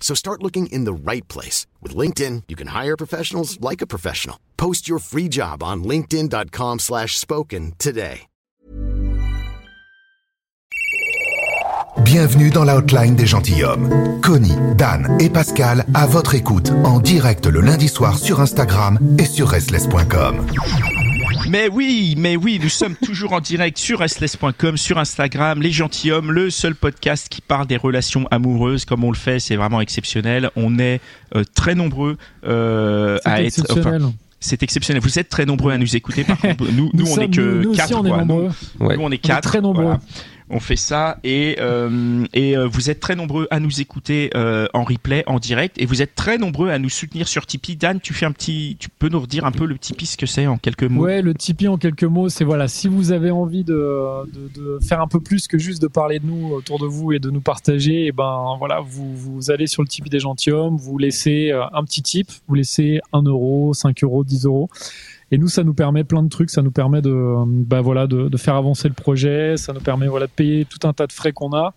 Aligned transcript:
So 0.00 0.14
start 0.14 0.42
looking 0.42 0.68
in 0.68 0.84
the 0.84 1.10
right 1.10 1.26
place. 1.26 1.66
With 1.82 1.96
LinkedIn, 1.96 2.44
you 2.46 2.54
can 2.54 2.68
hire 2.68 2.96
professionals 2.96 3.60
like 3.60 3.82
a 3.82 3.86
professional. 3.88 4.38
Post 4.56 4.88
your 4.88 5.00
free 5.00 5.28
job 5.28 5.64
on 5.64 5.82
linkedin.com 5.82 6.78
slash 6.78 7.18
spoken 7.18 7.72
today. 7.78 8.28
Bienvenue 12.04 12.50
dans 12.50 12.64
la 12.64 12.76
hotline 12.76 13.16
des 13.16 13.26
gentilshommes. 13.26 14.20
Connie, 14.22 14.54
Dan 14.76 15.16
et 15.18 15.30
Pascal 15.30 15.84
à 15.94 16.06
votre 16.06 16.34
écoute 16.34 16.70
en 16.84 17.00
direct 17.00 17.46
le 17.46 17.60
lundi 17.60 17.88
soir 17.88 18.18
sur 18.18 18.40
Instagram 18.40 18.98
et 19.18 19.24
sur 19.24 19.48
restless.com. 19.48 20.46
Mais 21.48 21.68
oui, 21.68 22.14
mais 22.18 22.36
oui, 22.36 22.58
nous 22.60 22.68
sommes 22.68 22.96
toujours 22.96 23.32
en 23.32 23.40
direct 23.40 23.78
sur 23.78 24.00
restless.com, 24.00 24.76
sur 24.76 24.98
Instagram, 24.98 25.62
Les 25.62 25.70
Gentilhommes, 25.70 26.32
le 26.32 26.50
seul 26.50 26.74
podcast 26.74 27.28
qui 27.28 27.40
parle 27.40 27.66
des 27.66 27.76
relations 27.76 28.26
amoureuses. 28.30 28.84
Comme 28.84 29.04
on 29.04 29.10
le 29.12 29.16
fait, 29.16 29.38
c'est 29.38 29.54
vraiment 29.56 29.80
exceptionnel. 29.80 30.50
On 30.56 30.78
est 30.78 31.00
euh, 31.36 31.44
très 31.54 31.74
nombreux 31.76 32.16
euh, 32.46 33.18
à 33.24 33.42
être. 33.42 33.62
c'est 34.40 34.62
exceptionnel. 34.64 35.00
Vous 35.02 35.18
êtes 35.20 35.28
très 35.28 35.46
nombreux 35.46 35.72
à 35.72 35.78
nous 35.78 35.94
écouter. 35.94 36.24
Par 36.24 36.38
contre, 36.40 36.64
nous, 36.72 36.90
nous, 36.92 37.06
on 37.12 37.16
est 37.20 37.30
que 37.30 37.40
nous, 37.40 37.62
nous 37.62 37.70
aussi, 37.70 37.78
quatre. 37.78 37.94
on 38.00 38.04
est 38.04 38.08
quoi. 38.08 38.18
nombreux. 38.24 38.50
Nous, 38.80 38.86
Ouais. 38.86 38.96
nous, 38.96 39.02
on 39.02 39.04
est 39.04 39.06
On 39.06 39.12
est 39.12 39.18
quatre. 39.18 39.48
très 39.48 39.60
nombreux. 39.60 39.84
voilà. 39.84 40.00
On 40.48 40.60
fait 40.60 40.76
ça 40.76 41.18
et 41.24 41.56
euh, 41.60 42.24
et 42.32 42.56
euh, 42.56 42.66
vous 42.66 42.88
êtes 42.88 43.00
très 43.00 43.16
nombreux 43.16 43.48
à 43.50 43.58
nous 43.58 43.80
écouter 43.80 44.30
euh, 44.36 44.68
en 44.74 44.84
replay, 44.84 45.24
en 45.26 45.40
direct, 45.40 45.76
et 45.80 45.86
vous 45.86 46.02
êtes 46.02 46.14
très 46.14 46.38
nombreux 46.38 46.70
à 46.70 46.78
nous 46.78 46.88
soutenir 46.88 47.26
sur 47.26 47.46
Tipeee. 47.46 47.76
Dan, 47.76 48.00
tu 48.00 48.14
fais 48.14 48.26
un 48.26 48.32
petit, 48.32 48.76
tu 48.78 48.88
peux 48.88 49.08
nous 49.08 49.20
redire 49.20 49.44
un 49.44 49.50
peu 49.50 49.66
le 49.66 49.76
Tipeee 49.76 50.06
ce 50.06 50.16
que 50.16 50.26
c'est 50.26 50.46
en 50.46 50.56
quelques 50.56 50.84
mots? 50.84 51.02
Ouais, 51.02 51.20
le 51.20 51.34
Tipeee 51.34 51.66
en 51.66 51.78
quelques 51.78 52.04
mots, 52.04 52.28
c'est 52.28 52.44
voilà, 52.44 52.68
si 52.68 52.86
vous 52.86 53.10
avez 53.10 53.32
envie 53.32 53.64
de, 53.64 53.74
de, 54.32 54.60
de 54.60 54.78
faire 54.84 55.00
un 55.00 55.08
peu 55.08 55.18
plus 55.18 55.48
que 55.48 55.58
juste 55.58 55.82
de 55.82 55.88
parler 55.88 56.20
de 56.20 56.26
nous 56.26 56.52
autour 56.52 56.78
de 56.78 56.86
vous 56.86 57.12
et 57.12 57.18
de 57.18 57.30
nous 57.30 57.40
partager, 57.40 58.06
et 58.06 58.12
ben 58.12 58.54
voilà, 58.58 58.80
vous, 58.80 59.16
vous 59.16 59.50
allez 59.50 59.66
sur 59.66 59.82
le 59.82 59.88
Tipeee 59.88 60.10
des 60.10 60.20
gentilshommes, 60.20 60.76
vous 60.76 60.96
laissez 60.98 61.50
euh, 61.50 61.64
un 61.72 61.82
petit 61.82 62.02
tip, 62.02 62.30
vous 62.46 62.54
laissez 62.54 63.00
1 63.12 63.22
euro, 63.22 63.74
5 63.74 64.04
euros, 64.04 64.22
10 64.22 64.44
euros. 64.46 64.70
Et 65.32 65.38
nous, 65.38 65.48
ça 65.48 65.64
nous 65.64 65.74
permet 65.74 66.04
plein 66.04 66.22
de 66.22 66.28
trucs, 66.28 66.50
ça 66.50 66.62
nous 66.62 66.70
permet 66.70 67.02
de, 67.02 67.34
bah 67.64 67.80
voilà, 67.80 68.06
de, 68.06 68.28
de 68.28 68.36
faire 68.36 68.54
avancer 68.54 68.86
le 68.86 68.94
projet, 68.94 69.56
ça 69.56 69.72
nous 69.72 69.80
permet 69.80 70.06
voilà, 70.06 70.26
de 70.26 70.30
payer 70.32 70.64
tout 70.64 70.86
un 70.86 70.92
tas 70.92 71.06
de 71.08 71.12
frais 71.12 71.32
qu'on 71.32 71.52
a. 71.52 71.74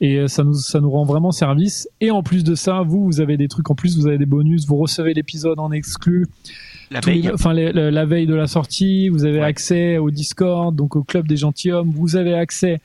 Et 0.00 0.18
euh, 0.18 0.28
ça 0.28 0.44
nous, 0.44 0.54
ça 0.54 0.80
nous 0.80 0.90
rend 0.90 1.04
vraiment 1.04 1.32
service. 1.32 1.88
Et 2.00 2.10
en 2.12 2.22
plus 2.22 2.44
de 2.44 2.54
ça, 2.54 2.82
vous, 2.86 3.04
vous 3.04 3.20
avez 3.20 3.36
des 3.36 3.48
trucs 3.48 3.68
en 3.70 3.74
plus, 3.74 3.96
vous 3.98 4.06
avez 4.06 4.18
des 4.18 4.26
bonus, 4.26 4.66
vous 4.66 4.76
recevez 4.76 5.12
l'épisode 5.12 5.58
en 5.58 5.72
exclu 5.72 6.26
La 6.92 7.00
veille. 7.00 7.30
enfin 7.34 7.52
les- 7.52 7.72
la 7.72 8.04
veille 8.06 8.26
de 8.26 8.34
la 8.34 8.46
sortie, 8.46 9.08
vous 9.08 9.24
avez 9.24 9.38
Ouais. 9.40 9.44
accès 9.44 9.98
au 9.98 10.10
Discord, 10.12 10.74
donc 10.76 10.94
au 10.94 11.02
club 11.02 11.26
des 11.26 11.36
gentilshommes, 11.36 11.90
vous 11.90 12.14
avez 12.16 12.34
accès 12.34 12.80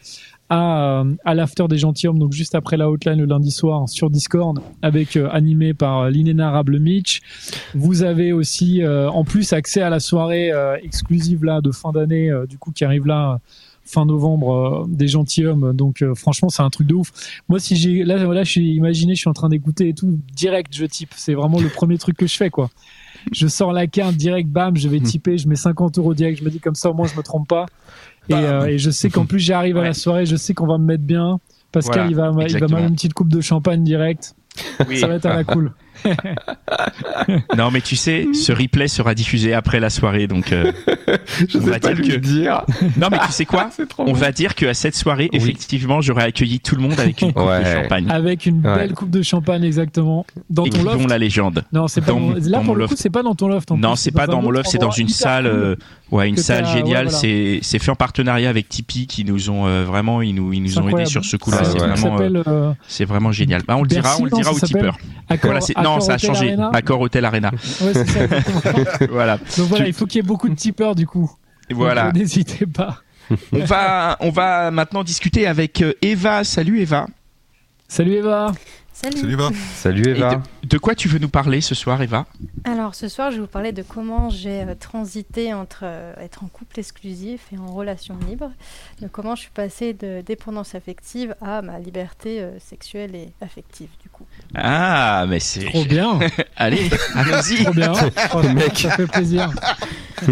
à, 0.49 1.01
euh, 1.01 1.15
à 1.25 1.35
l'after 1.35 1.67
des 1.67 1.77
gentilshommes, 1.77 2.19
donc 2.19 2.33
juste 2.33 2.55
après 2.55 2.75
la 2.77 2.89
hotline 2.89 3.19
le 3.19 3.25
lundi 3.25 3.51
soir 3.51 3.87
sur 3.87 4.09
Discord, 4.09 4.59
avec 4.81 5.15
euh, 5.15 5.29
animé 5.31 5.73
par 5.73 5.99
euh, 5.99 6.09
l'inénarrable 6.09 6.79
Mitch. 6.79 7.21
Vous 7.75 8.03
avez 8.03 8.33
aussi 8.33 8.83
euh, 8.83 9.09
en 9.09 9.23
plus 9.23 9.53
accès 9.53 9.81
à 9.81 9.89
la 9.89 9.99
soirée 9.99 10.51
euh, 10.51 10.77
exclusive 10.83 11.45
là 11.45 11.61
de 11.61 11.71
fin 11.71 11.91
d'année, 11.91 12.29
euh, 12.29 12.45
du 12.45 12.57
coup 12.57 12.71
qui 12.71 12.83
arrive 12.83 13.05
là. 13.05 13.39
Fin 13.85 14.05
novembre, 14.05 14.53
euh, 14.53 14.85
des 14.87 15.07
gentilshommes. 15.07 15.73
Donc, 15.73 16.03
euh, 16.03 16.13
franchement, 16.13 16.49
c'est 16.49 16.61
un 16.61 16.69
truc 16.69 16.85
de 16.85 16.93
ouf. 16.93 17.11
Moi, 17.47 17.57
si 17.59 17.75
j'ai 17.75 18.03
là, 18.03 18.17
là, 18.23 18.43
je 18.43 18.51
suis 18.51 18.75
imaginé, 18.75 19.15
je 19.15 19.21
suis 19.21 19.29
en 19.29 19.33
train 19.33 19.49
d'écouter 19.49 19.87
et 19.87 19.93
tout 19.95 20.19
direct, 20.35 20.71
je 20.75 20.85
type. 20.85 21.09
C'est 21.15 21.33
vraiment 21.33 21.59
le 21.59 21.69
premier 21.69 21.97
truc 21.97 22.15
que 22.15 22.27
je 22.27 22.35
fais, 22.35 22.51
quoi 22.51 22.69
je 23.31 23.47
sors 23.47 23.73
la 23.73 23.87
carte 23.87 24.15
direct, 24.15 24.49
bam, 24.49 24.75
je 24.77 24.87
vais 24.87 24.99
typer, 24.99 25.37
je 25.37 25.47
mets 25.47 25.55
50 25.55 25.97
euros 25.97 26.13
direct, 26.13 26.39
je 26.39 26.43
me 26.43 26.49
dis 26.49 26.59
comme 26.59 26.75
ça, 26.75 26.89
au 26.89 26.93
moins 26.93 27.07
je 27.07 27.15
me 27.15 27.23
trompe 27.23 27.47
pas. 27.47 27.65
Et, 28.29 28.33
euh, 28.35 28.65
et 28.65 28.77
je 28.77 28.89
sais 28.91 29.09
qu'en 29.09 29.25
plus 29.25 29.39
j'arrive 29.39 29.77
à 29.77 29.83
la 29.83 29.93
soirée, 29.93 30.25
je 30.25 30.35
sais 30.35 30.53
qu'on 30.53 30.67
va 30.67 30.77
me 30.77 30.85
mettre 30.85 31.03
bien. 31.03 31.39
Pascal, 31.71 31.93
Voilà, 31.95 32.09
il 32.09 32.15
va, 32.15 32.47
il 32.47 32.59
va 32.59 32.67
m'amener 32.67 32.87
une 32.87 32.95
petite 32.95 33.13
coupe 33.13 33.29
de 33.29 33.41
champagne 33.41 33.83
direct. 33.83 34.35
Oui. 34.87 34.99
Ça 34.99 35.07
va 35.07 35.15
être 35.15 35.25
à 35.25 35.35
la 35.35 35.43
cool. 35.43 35.71
Non, 37.57 37.71
mais 37.71 37.81
tu 37.81 37.95
sais, 37.95 38.27
ce 38.33 38.51
replay 38.51 38.87
sera 38.87 39.13
diffusé 39.13 39.53
après 39.53 39.79
la 39.79 39.89
soirée, 39.89 40.27
donc 40.27 40.51
euh, 40.51 40.71
Je 41.47 41.57
On 41.57 41.61
sais 41.61 41.69
va 41.69 41.79
pas 41.79 41.93
dire 41.93 41.95
lui 42.03 42.09
que- 42.09 42.15
dire. 42.17 42.63
non, 42.97 43.07
mais 43.11 43.17
tu 43.25 43.31
sais 43.31 43.45
quoi 43.45 43.69
On 43.97 44.05
bon. 44.05 44.13
va 44.13 44.31
dire 44.31 44.55
qu'à 44.55 44.73
cette 44.73 44.95
soirée, 44.95 45.29
Oui. 45.33 45.39
effectivement, 45.39 46.01
j'aurais 46.01 46.23
accueilli 46.23 46.59
tout 46.59 46.75
le 46.75 46.81
monde 46.81 46.99
avec 46.99 47.21
une 47.21 47.33
coupe 47.33 47.45
Ouais. 47.45 47.59
de 47.63 47.81
champagne 47.81 48.05
Avec 48.09 48.45
une 48.45 48.65
Ouais. 48.65 48.75
belle 48.75 48.93
coupe 48.93 49.09
de 49.09 49.21
champagne, 49.21 49.63
exactement. 49.63 50.25
Dans 50.49 50.63
ton 50.63 50.67
Écrivons 50.69 50.93
loft. 50.93 51.09
la 51.09 51.17
légende. 51.17 51.63
Non, 51.73 51.87
c'est 51.87 52.01
pas 52.01 52.07
dans 52.11 52.19
mon- 52.19 52.33
là 52.33 52.39
dans 52.39 52.57
pour 52.59 52.63
mon 52.65 52.73
le 52.75 52.87
coup, 52.87 52.93
c'est 52.97 53.09
pas 53.09 53.23
dans 53.23 53.35
ton 53.35 53.47
loft. 53.47 53.71
en 53.71 53.77
Non, 53.77 53.95
c'est 53.95 54.11
pas 54.11 54.27
dans 54.27 54.41
mon 54.41 54.51
loft, 54.51 54.69
c'est 54.69 54.77
dans 54.77 54.91
une 54.91 55.07
hyper 55.07 55.17
salle, 55.17 55.45
euh, 55.47 55.75
ouais, 56.11 56.27
une 56.29 56.37
salle 56.37 56.65
ouais, 56.65 56.71
géniale. 56.73 57.07
voilà. 57.09 57.19
C'est 57.61 57.79
fait 57.79 57.91
en 57.91 57.95
partenariat 57.95 58.49
avec 58.49 58.69
Tipeee 58.69 59.07
qui 59.07 59.25
nous 59.25 59.49
ont 59.49 59.67
euh, 59.67 59.83
vraiment, 59.83 60.21
ils 60.21 60.33
nous, 60.35 60.53
ils 60.53 60.61
nous 60.61 60.69
C'est 60.69 60.77
ont 60.79 60.81
aidé 60.83 60.87
incroyable. 60.89 61.11
sur 61.11 61.25
ce 61.25 61.37
coup-là. 61.37 61.63
C'est 61.63 61.77
vraiment, 61.77 61.93
euh, 61.93 62.17
s'appelle 62.17 62.43
euh, 62.47 62.71
c'est 62.87 63.05
vraiment 63.05 63.31
génial. 63.31 63.61
Bah, 63.67 63.75
on 63.77 63.81
le 63.83 63.87
dira, 63.87 64.15
on 64.19 64.25
le 64.25 64.31
dira 64.31 64.51
Voilà, 65.41 65.61
non, 65.89 65.95
Accor 65.97 66.03
ça 66.05 66.11
a 66.11 66.15
Hotel 66.15 66.27
changé. 66.27 66.47
Arena. 66.49 66.69
Accord 66.73 67.01
Hotel 67.01 67.25
Arena. 67.25 67.51
Ouais, 67.81 67.93
c'est 67.93 68.05
ça, 68.07 68.23
exactement. 68.23 69.07
voilà. 69.11 69.37
Donc 69.37 69.67
voilà, 69.67 69.83
Tu- 69.85 69.89
il 69.89 69.93
faut 69.93 70.05
qu'il 70.05 70.17
y 70.17 70.19
ait 70.19 70.27
beaucoup 70.27 70.49
de 70.49 70.55
tipeurs 70.55 70.95
du 70.95 71.05
coup. 71.07 71.31
Et 71.69 71.73
voilà. 71.73 72.05
Donc, 72.05 72.15
euh, 72.15 72.19
N'hésitez 72.19 72.65
pas. 72.65 73.01
On 73.51 73.63
va, 73.63 74.17
on 74.21 74.31
va 74.31 74.71
maintenant 74.71 75.03
discuter 75.03 75.45
avec 75.45 75.83
euh, 75.83 75.93
Eva. 76.01 76.43
Salut 76.43 76.79
Eva. 76.79 77.05
Salut 77.87 78.13
Eva. 78.13 78.53
Salut. 78.91 79.17
Salut 79.17 79.33
Eva. 79.33 79.49
Salut 79.75 80.07
Et 80.07 80.17
Eva. 80.17 80.41
De 80.63 80.77
quoi 80.77 80.93
tu 80.95 81.07
veux 81.07 81.19
nous 81.19 81.29
parler 81.29 81.61
ce 81.61 81.73
soir, 81.75 82.01
Eva? 82.01 82.25
Alors 82.65 82.95
ce 82.95 83.07
soir, 83.07 83.29
je 83.31 83.35
vais 83.35 83.41
vous 83.41 83.47
parler 83.47 83.71
de 83.71 83.81
comment 83.83 84.29
j'ai 84.29 84.63
euh, 84.63 84.75
transité 84.77 85.53
entre 85.53 85.81
euh, 85.83 86.13
être 86.19 86.43
en 86.43 86.47
couple 86.47 86.79
exclusif 86.79 87.41
et 87.53 87.57
en 87.57 87.67
relation 87.73 88.17
libre, 88.27 88.51
de 89.01 89.07
comment 89.07 89.35
je 89.35 89.41
suis 89.41 89.51
passée 89.51 89.93
de 89.93 90.21
dépendance 90.21 90.75
affective 90.75 91.33
à 91.41 91.61
ma 91.61 91.79
liberté 91.79 92.41
euh, 92.41 92.59
sexuelle 92.59 93.15
et 93.15 93.29
affective 93.41 93.89
du 94.03 94.09
coup. 94.09 94.25
Ah, 94.55 95.25
mais 95.27 95.39
c'est. 95.39 95.65
Trop 95.65 95.85
bien. 95.85 96.19
Allez, 96.55 96.89
allons-y. 97.15 97.63
Trop 97.63 97.73
bien. 97.73 97.93
Mec. 98.53 98.77
Ça 98.79 98.91
fait 98.91 99.07
plaisir. 99.07 99.51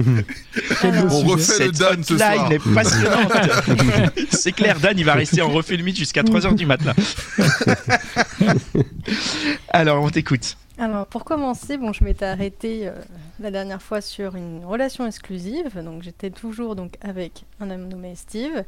On 0.84 1.20
refait 1.22 1.68
le 1.68 1.72
Dan 1.72 2.04
ce 2.04 2.18
soir. 2.18 2.52
est 2.52 2.74
passionnante. 2.74 3.32
C'est 4.32 4.52
clair, 4.52 4.80
Dan, 4.80 4.98
il 4.98 5.06
va 5.06 5.14
rester 5.14 5.42
en 5.42 5.50
refait 5.50 5.78
le 5.78 5.84
mythe 5.84 5.98
jusqu'à 5.98 6.24
3h 6.24 6.56
du 6.56 6.66
matin. 6.66 6.94
Alors, 9.70 10.04
on 10.04 10.10
t'écoute. 10.10 10.58
Alors 10.80 11.08
pour 11.08 11.24
commencer, 11.26 11.76
bon, 11.78 11.92
je 11.92 12.04
m'étais 12.04 12.26
arrêtée 12.26 12.88
euh, 12.88 12.94
la 13.40 13.50
dernière 13.50 13.82
fois 13.82 14.00
sur 14.00 14.36
une 14.36 14.64
relation 14.64 15.08
exclusive, 15.08 15.82
donc 15.84 16.04
j'étais 16.04 16.30
toujours 16.30 16.76
donc 16.76 16.98
avec 17.02 17.46
un 17.60 17.72
homme 17.72 17.88
nommé 17.88 18.14
Steve, 18.14 18.64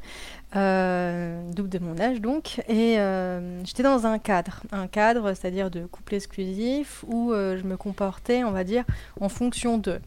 euh, 0.56 1.52
double 1.52 1.70
de 1.70 1.78
mon 1.78 2.00
âge 2.00 2.20
donc, 2.20 2.64
et 2.68 2.98
euh, 2.98 3.64
j'étais 3.64 3.84
dans 3.84 4.08
un 4.08 4.18
cadre, 4.18 4.64
un 4.72 4.88
cadre, 4.88 5.36
c'est-à-dire 5.36 5.70
de 5.70 5.86
couple 5.86 6.16
exclusif 6.16 7.06
où 7.08 7.32
je 7.32 7.62
me 7.62 7.78
comportais, 7.78 8.44
on 8.44 8.52
va 8.52 8.64
dire, 8.64 8.86
en 9.22 9.30
fonction 9.30 9.78
de. 9.78 10.00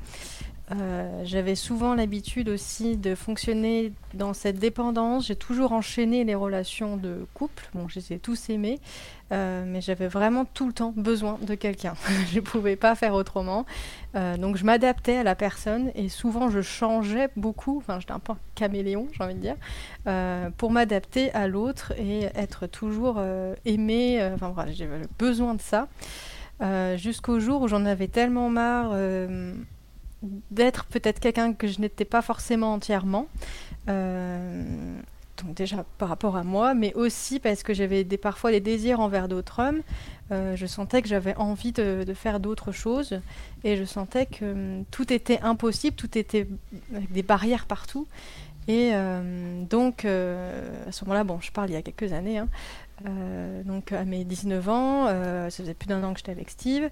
Euh, 0.71 1.23
J'avais 1.25 1.55
souvent 1.55 1.95
l'habitude 1.95 2.49
aussi 2.49 2.97
de 2.97 3.15
fonctionner 3.15 3.93
dans 4.15 4.33
cette 4.33 4.59
dépendance. 4.59 5.27
J'ai 5.27 5.37
toujours 5.37 5.73
enchaîné 5.73 6.25
les 6.25 6.35
relations 6.35 6.97
de 6.97 7.27
couple. 7.35 7.69
Bon, 7.75 7.89
je 7.89 7.99
les 7.99 8.13
ai 8.15 8.19
tous 8.19 8.49
aimées, 8.49 8.79
euh, 9.33 9.65
mais 9.67 9.81
j'avais 9.81 10.09
vraiment 10.09 10.45
tout 10.45 10.67
le 10.67 10.73
temps 10.73 10.95
besoin 10.97 11.39
de 11.43 11.55
quelqu'un. 11.55 11.95
je 12.31 12.37
ne 12.37 12.41
pouvais 12.41 12.77
pas 12.77 12.95
faire 12.95 13.15
autrement. 13.15 13.67
Euh, 14.15 14.37
donc 14.37 14.57
je 14.57 14.65
m'adaptais 14.65 15.17
à 15.17 15.23
la 15.23 15.35
personne 15.35 15.91
et 15.95 16.09
souvent 16.09 16.49
je 16.49 16.63
changeais 16.63 17.29
beaucoup. 17.37 17.79
Enfin, 17.79 17.99
j'étais 17.99 18.13
un 18.13 18.19
peu 18.21 18.35
caméléon, 18.55 19.09
j'ai 19.13 19.25
envie 19.25 19.35
de 19.35 19.41
dire, 19.41 19.57
pour 20.57 20.71
m'adapter 20.71 21.33
à 21.33 21.49
l'autre 21.49 21.93
et 21.99 22.29
être 22.35 22.67
toujours 22.67 23.17
euh, 23.19 23.55
Enfin, 23.67 24.51
voilà, 24.55 24.73
j'avais 24.73 25.03
besoin 25.19 25.55
de 25.55 25.61
ça. 25.61 25.89
Jusqu'au 26.97 27.41
jour 27.41 27.63
où 27.63 27.69
j'en 27.69 27.85
avais 27.85 28.07
tellement 28.07 28.49
marre. 28.49 28.93
Euh, 30.23 30.27
d'être 30.51 30.85
peut-être 30.87 31.21
quelqu'un 31.21 31.53
que 31.53 31.67
je 31.67 31.81
n'étais 31.81 32.05
pas 32.05 32.23
forcément 32.23 32.75
entièrement. 32.75 33.27
donc 33.87 35.55
déjà 35.57 35.85
par 35.99 36.09
rapport 36.09 36.37
à 36.37 36.45
moi, 36.45 36.75
mais 36.75 36.95
aussi 36.95 37.41
parce 37.41 37.63
que 37.63 37.75
j'avais 37.75 38.05
des, 38.05 38.19
parfois 38.19 38.51
des 38.51 38.61
désirs 38.61 39.01
envers 39.01 39.29
d'autres 39.29 39.61
hommes. 39.61 39.83
je 40.31 40.67
sentais 40.67 41.03
que 41.03 41.09
j'avais 41.09 41.35
envie 41.37 41.73
de, 41.73 42.05
faire 42.15 42.39
d'autres 42.39 42.73
choses 42.73 43.21
et 43.65 43.77
je 43.77 43.85
sentais 43.85 44.27
que 44.27 44.45
hum, 44.45 44.85
tout 44.91 45.13
était 45.13 45.41
impossible, 45.41 45.97
tout 45.97 46.17
était 46.17 46.47
avec 46.95 47.11
des 47.13 47.23
barrières 47.23 47.67
partout. 47.67 48.07
Et 48.69 48.91
euh, 48.93 49.65
donc, 49.65 50.05
euh, 50.05 50.89
à 50.89 50.93
ce 50.93 51.05
moment-là, 51.05 51.25
bon, 51.25 51.41
je 51.41 51.51
parle 51.51 51.71
il 51.71 51.73
y 51.73 51.77
a 51.77 51.83
quelques 51.83 52.13
années, 52.13 52.39
hein, 52.39 52.49
euh, 53.07 53.63
donc 53.65 53.91
à 53.93 54.05
mes 54.05 54.25
19 54.25 54.69
ans, 54.69 55.07
ça 55.07 55.51
faisait 55.51 55.75
plus 55.75 55.89
d'un 55.89 56.05
an 56.05 56.13
que 56.13 56.21
j'étais 56.21 56.33
avec 56.33 56.51
Steve. 56.51 56.89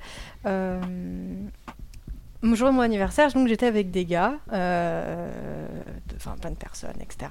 Mon 2.43 2.55
jour 2.55 2.69
de 2.69 2.75
mon 2.75 2.81
anniversaire, 2.81 3.33
donc 3.33 3.49
j'étais 3.49 3.67
avec 3.67 3.91
des 3.91 4.05
gars, 4.05 4.35
enfin 4.49 6.37
plein 6.41 6.51
de 6.51 6.57
personnes, 6.57 7.01
etc. 7.01 7.31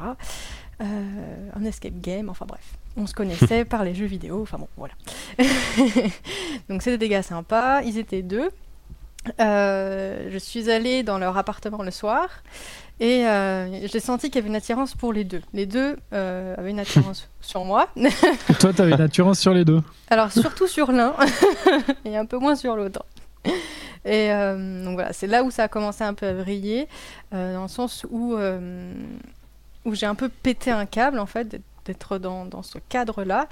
un 0.80 1.66
escape 1.66 2.00
game, 2.00 2.30
enfin 2.30 2.46
bref. 2.48 2.64
On 2.98 3.08
se 3.08 3.14
connaissait 3.14 3.66
par 3.74 3.84
les 3.84 3.96
jeux 3.96 4.06
vidéo, 4.06 4.42
enfin 4.42 4.58
bon, 4.58 4.68
voilà. 4.78 4.94
donc 6.70 6.82
c'était 6.82 6.98
des 6.98 7.10
gars 7.10 7.24
sympas, 7.24 7.82
ils 7.82 7.98
étaient 7.98 8.24
deux. 8.24 8.50
je 9.40 10.38
suis 10.40 10.70
allée 10.70 11.04
dans 11.04 11.18
leur 11.18 11.38
appartement 11.38 11.84
le 11.84 11.92
soir 11.92 12.30
et 13.00 13.26
euh, 13.26 13.88
j'ai 13.88 14.00
senti 14.02 14.30
qu'il 14.30 14.36
y 14.36 14.40
avait 14.40 14.50
une 14.50 14.58
attirance 14.58 14.94
pour 14.94 15.14
les 15.14 15.24
deux. 15.24 15.42
Les 15.54 15.66
deux 15.66 15.96
euh, 16.12 16.56
avaient 16.58 16.72
une 16.72 16.80
attirance 16.80 17.30
sur 17.42 17.64
moi. 17.64 17.88
Toi, 18.60 18.74
tu 18.74 18.82
avais 18.82 18.92
une 18.92 19.02
attirance 19.02 19.40
sur 19.40 19.54
les 19.54 19.64
deux? 19.64 19.82
Alors, 20.10 20.32
surtout 20.32 20.68
sur 20.68 20.92
l'un 20.92 21.14
et 22.04 22.18
un 22.18 22.26
peu 22.26 22.38
moins 22.38 22.56
sur 22.56 22.76
l'autre. 22.76 23.06
Et 24.06 24.32
euh, 24.32 24.84
donc 24.84 24.96
voilà, 24.96 25.14
c'est 25.14 25.28
là 25.28 25.44
où 25.44 25.52
ça 25.52 25.64
a 25.64 25.68
commencé 25.68 26.04
un 26.04 26.14
peu 26.14 26.28
à 26.28 26.34
briller, 26.34 26.88
dans 27.32 27.64
le 27.64 27.68
sens 27.68 28.06
où, 28.10 28.36
où 29.86 29.96
j'ai 29.96 30.06
un 30.06 30.16
peu 30.16 30.30
pété 30.30 30.72
un 30.72 30.86
câble, 30.86 31.20
en 31.20 31.26
fait, 31.26 31.62
d'être 31.86 32.18
dans, 32.18 32.46
dans, 32.46 32.64
ce 32.64 32.78
cadre-là. 32.90 33.48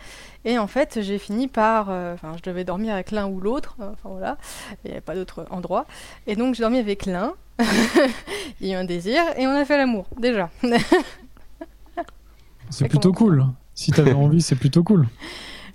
Et 0.45 0.57
en 0.57 0.67
fait, 0.67 0.99
j'ai 1.01 1.17
fini 1.17 1.47
par. 1.47 1.89
Enfin, 1.89 2.35
je 2.37 2.49
devais 2.49 2.63
dormir 2.63 2.93
avec 2.93 3.11
l'un 3.11 3.27
ou 3.27 3.39
l'autre. 3.39 3.75
Enfin 3.79 4.09
voilà, 4.09 4.37
il 4.83 4.87
n'y 4.87 4.91
avait 4.91 5.01
pas 5.01 5.15
d'autre 5.15 5.45
endroit. 5.49 5.85
Et 6.27 6.35
donc, 6.35 6.55
j'ai 6.55 6.61
dormi 6.61 6.77
avec 6.77 7.05
l'un. 7.05 7.33
il 8.61 8.67
y 8.67 8.71
a 8.71 8.77
eu 8.77 8.79
un 8.79 8.83
désir 8.83 9.21
et 9.37 9.47
on 9.47 9.51
a 9.51 9.65
fait 9.65 9.77
l'amour, 9.77 10.05
déjà. 10.17 10.49
c'est 12.69 12.87
plutôt 12.87 13.13
cool. 13.13 13.45
Si 13.73 13.91
tu 13.91 13.99
avais 13.99 14.13
envie, 14.13 14.41
c'est 14.41 14.55
plutôt 14.55 14.83
cool. 14.83 15.07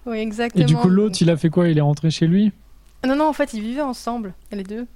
Oui, 0.05 0.19
exactement. 0.19 0.65
Et 0.65 0.67
du 0.67 0.75
coup, 0.75 0.89
l'autre, 0.89 1.19
il 1.21 1.31
a 1.31 1.37
fait 1.37 1.49
quoi? 1.49 1.69
Il 1.69 1.79
est 1.79 1.83
rentré 1.83 2.11
chez 2.11 2.27
lui? 2.27 2.51
Non, 3.05 3.17
non, 3.17 3.29
en 3.29 3.33
fait, 3.33 3.53
ils 3.55 3.61
vivaient 3.61 3.83
ensemble, 3.83 4.35
les 4.53 4.63
deux, 4.63 4.87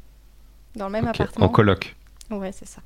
dans 0.76 0.86
le 0.86 0.92
même 0.92 1.08
appartement. 1.08 1.46
En 1.46 1.48
coloc. 1.48 1.96
Ouais, 2.30 2.52
c'est 2.52 2.68
ça. 2.68 2.80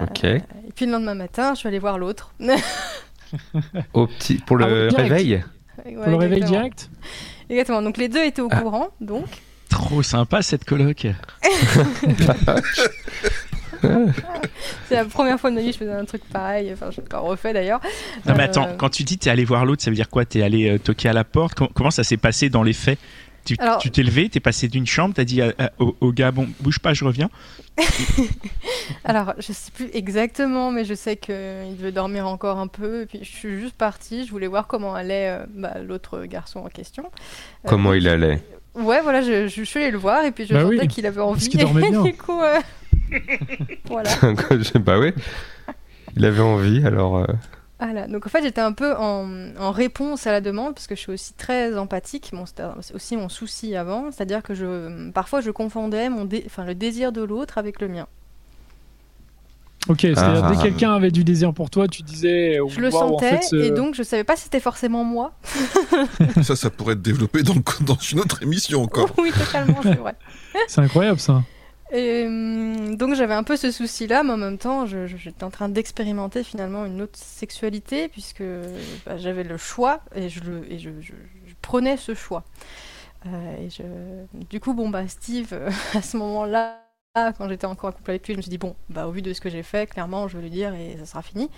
Ok. 0.00 0.24
Euh, 0.24 0.38
et 0.66 0.72
puis 0.74 0.86
le 0.86 0.92
lendemain 0.92 1.14
matin, 1.14 1.54
je 1.54 1.60
suis 1.60 1.68
allée 1.68 1.78
voir 1.78 1.98
l'autre. 1.98 2.32
Au 3.92 4.06
petit... 4.06 4.36
Pour 4.36 4.56
le 4.56 4.88
ah 4.92 4.96
réveil 4.96 5.44
Pour 5.82 6.06
le 6.06 6.16
réveil 6.16 6.42
direct 6.42 6.88
Exactement. 7.50 7.82
Donc 7.82 7.96
les 7.96 8.08
deux 8.08 8.24
étaient 8.24 8.42
au 8.42 8.48
ah. 8.50 8.60
courant, 8.60 8.88
donc. 9.00 9.26
Trop 9.68 10.02
sympa 10.02 10.42
cette 10.42 10.64
coloc. 10.64 11.06
c'est 14.88 14.94
la 14.94 15.04
première 15.04 15.38
fois 15.38 15.50
de 15.50 15.56
ma 15.56 15.60
vie 15.60 15.68
que 15.68 15.74
je 15.74 15.78
faisais 15.78 15.92
un 15.92 16.04
truc 16.04 16.24
pareil. 16.24 16.70
Enfin, 16.72 16.90
je 16.90 17.00
l'ai 17.00 17.06
pas 17.06 17.18
refait 17.18 17.52
d'ailleurs. 17.52 17.80
Non, 18.26 18.34
mais 18.36 18.44
attends, 18.44 18.66
euh, 18.66 18.74
quand 18.76 18.90
tu 18.90 19.04
dis 19.04 19.18
t'es 19.18 19.30
allé 19.30 19.44
voir 19.44 19.64
l'autre, 19.64 19.82
ça 19.82 19.90
veut 19.90 19.96
dire 19.96 20.08
quoi? 20.08 20.24
T'es 20.24 20.42
allé 20.42 20.70
euh, 20.70 20.78
toquer 20.78 21.10
à 21.10 21.12
la 21.12 21.24
porte? 21.24 21.58
Comment, 21.74 21.90
ça 21.90 22.04
s'est 22.04 22.16
passé 22.16 22.50
dans 22.50 22.62
les 22.62 22.72
faits? 22.72 22.98
Tu, 23.56 23.90
t'es 23.90 24.02
levé, 24.02 24.28
t'es 24.28 24.40
passé 24.40 24.68
d'une 24.68 24.86
chambre, 24.86 25.14
t'as 25.14 25.24
dit 25.24 25.40
au, 25.78 26.12
gars 26.12 26.30
bon 26.30 26.48
bouge 26.60 26.78
pas, 26.78 26.94
je 26.94 27.04
reviens. 27.04 27.30
Alors 29.04 29.34
je 29.38 29.52
sais 29.52 29.70
plus 29.70 29.88
exactement, 29.92 30.70
mais 30.70 30.84
je 30.84 30.94
sais 30.94 31.16
qu'il 31.16 31.34
devait 31.78 31.92
dormir 31.92 32.26
encore 32.26 32.58
un 32.58 32.66
peu. 32.66 33.02
Et 33.02 33.06
puis 33.06 33.20
je 33.22 33.30
suis 33.30 33.60
juste 33.60 33.74
partie, 33.74 34.24
je 34.26 34.30
voulais 34.30 34.46
voir 34.46 34.66
comment 34.66 34.94
allait 34.94 35.30
euh, 35.30 35.46
bah, 35.54 35.74
l'autre 35.86 36.24
garçon 36.24 36.60
en 36.60 36.68
question. 36.68 37.04
Comment 37.66 37.94
il 37.94 38.08
allait 38.08 38.42
Ouais, 38.74 39.00
voilà, 39.02 39.22
je, 39.22 39.48
je, 39.48 39.62
suis 39.62 39.80
allée 39.80 39.90
le 39.90 39.98
voir 39.98 40.24
et 40.24 40.30
puis 40.30 40.46
je 40.46 40.54
bah 40.54 40.62
sentais 40.62 40.86
qu'il 40.86 41.06
avait 41.06 41.20
envie. 41.20 41.48
Qu'il 41.48 41.60
dormait 41.60 41.90
bien. 41.90 42.02
du 42.02 42.14
coup, 42.14 42.40
euh... 42.40 42.60
voilà. 43.86 44.10
bah 44.80 44.98
oui, 45.00 45.12
il 46.16 46.24
avait 46.24 46.40
envie, 46.40 46.84
alors. 46.84 47.26
Euh... 47.80 47.84
Voilà, 47.84 48.08
donc 48.08 48.26
en 48.26 48.28
fait 48.28 48.42
j'étais 48.42 48.60
un 48.60 48.72
peu 48.72 48.94
en, 48.96 49.54
en, 49.56 49.70
réponse 49.70 50.26
à 50.26 50.32
la 50.32 50.40
demande 50.40 50.74
parce 50.74 50.86
que 50.86 50.94
je 50.94 51.00
suis 51.00 51.12
aussi 51.12 51.32
très 51.34 51.76
empathique, 51.76 52.30
bon, 52.32 52.44
c'est 52.46 52.94
aussi 52.94 53.16
mon 53.16 53.28
souci 53.28 53.76
avant, 53.76 54.10
c'est-à-dire 54.10 54.42
que 54.42 54.54
je, 54.54 55.10
parfois 55.10 55.40
je 55.40 55.50
confondais 55.50 56.08
mon 56.08 56.28
enfin, 56.46 56.64
le 56.64 56.74
désir 56.74 57.12
de 57.12 57.22
l'autre 57.22 57.58
avec 57.58 57.80
le 57.80 57.88
mien. 57.88 58.06
Ok, 59.88 60.00
c'est-à-dire 60.00 60.48
dès 60.48 60.54
que 60.54 60.60
ah. 60.60 60.62
quelqu'un 60.64 60.94
avait 60.94 61.10
du 61.10 61.24
désir 61.24 61.54
pour 61.54 61.70
toi, 61.70 61.88
tu 61.88 62.02
disais. 62.02 62.58
Je 62.68 62.80
le 62.80 62.90
sentais 62.90 63.40
et 63.52 63.70
donc 63.70 63.94
je 63.94 64.02
savais 64.02 64.24
pas 64.24 64.36
si 64.36 64.42
c'était 64.44 64.60
forcément 64.60 65.04
moi. 65.04 65.32
ça, 66.42 66.56
ça 66.56 66.68
pourrait 66.68 66.92
être 66.92 67.02
développé 67.02 67.42
dans, 67.42 67.54
dans 67.82 67.96
une 67.96 68.20
autre 68.20 68.42
émission 68.42 68.82
encore. 68.82 69.10
oui, 69.18 69.30
totalement, 69.30 69.80
c'est 69.82 69.94
vrai. 69.94 70.14
c'est 70.68 70.80
incroyable 70.80 71.20
ça. 71.20 71.42
Et 71.90 72.24
donc 72.24 73.14
j'avais 73.14 73.34
un 73.34 73.42
peu 73.42 73.56
ce 73.56 73.70
souci-là, 73.70 74.22
mais 74.22 74.32
en 74.32 74.36
même 74.36 74.58
temps, 74.58 74.86
j'étais 74.86 75.44
en 75.44 75.50
train 75.50 75.68
d'expérimenter 75.68 76.44
finalement 76.44 76.84
une 76.84 77.00
autre 77.00 77.18
sexualité, 77.18 78.08
puisque 78.08 78.42
bah, 79.06 79.16
j'avais 79.16 79.44
le 79.44 79.56
choix 79.56 80.00
et, 80.14 80.28
je, 80.28 80.40
prenais 81.62 81.96
ce 81.96 82.14
choix. 82.14 82.44
Euh. 83.26 84.24
Du 84.50 84.60
coup, 84.60 84.74
bon, 84.74 84.90
bah, 84.90 85.08
Steve, 85.08 85.58
à 85.94 86.02
ce 86.02 86.16
moment-là, 86.18 86.80
quand 87.14 87.48
j'étais 87.48 87.66
encore 87.66 87.90
en 87.90 87.92
couple 87.92 88.10
avec 88.10 88.26
lui, 88.26 88.34
je 88.34 88.38
me 88.38 88.42
suis 88.42 88.50
dit, 88.50 88.58
bon, 88.58 88.76
bah, 88.90 89.06
au 89.06 89.10
vu 89.10 89.22
de 89.22 89.32
ce 89.32 89.40
que 89.40 89.50
j'ai 89.50 89.62
fait, 89.62 89.88
clairement, 89.88 90.28
je 90.28 90.36
vais 90.36 90.42
lui 90.42 90.50
dire 90.50 90.74
et 90.74 90.96
ça 90.98 91.06
sera 91.06 91.22
fini. 91.22 91.50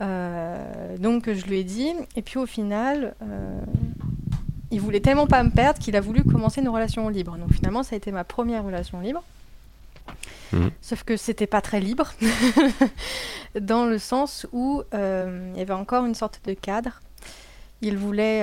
Euh, 0.00 0.96
donc, 0.98 1.32
je 1.32 1.44
lui 1.46 1.58
ai 1.58 1.64
dit, 1.64 1.92
et 2.16 2.22
puis 2.22 2.38
au 2.38 2.46
final, 2.46 3.14
euh, 3.22 3.60
il 4.70 4.80
voulait 4.80 5.00
tellement 5.00 5.26
pas 5.26 5.42
me 5.42 5.50
perdre 5.50 5.78
qu'il 5.78 5.96
a 5.96 6.00
voulu 6.00 6.24
commencer 6.24 6.60
une 6.60 6.68
relation 6.68 7.08
libre. 7.08 7.36
Donc, 7.36 7.52
finalement, 7.52 7.82
ça 7.82 7.94
a 7.94 7.96
été 7.96 8.12
ma 8.12 8.24
première 8.24 8.64
relation 8.64 9.00
libre. 9.00 9.22
Mmh. 10.54 10.68
Sauf 10.80 11.02
que 11.04 11.16
c'était 11.16 11.46
pas 11.46 11.60
très 11.60 11.80
libre, 11.80 12.12
dans 13.60 13.86
le 13.86 13.98
sens 13.98 14.46
où 14.52 14.82
euh, 14.94 15.50
il 15.54 15.58
y 15.58 15.62
avait 15.62 15.74
encore 15.74 16.04
une 16.04 16.14
sorte 16.14 16.40
de 16.46 16.54
cadre. 16.54 17.00
Il 17.82 17.98
voulait 17.98 18.42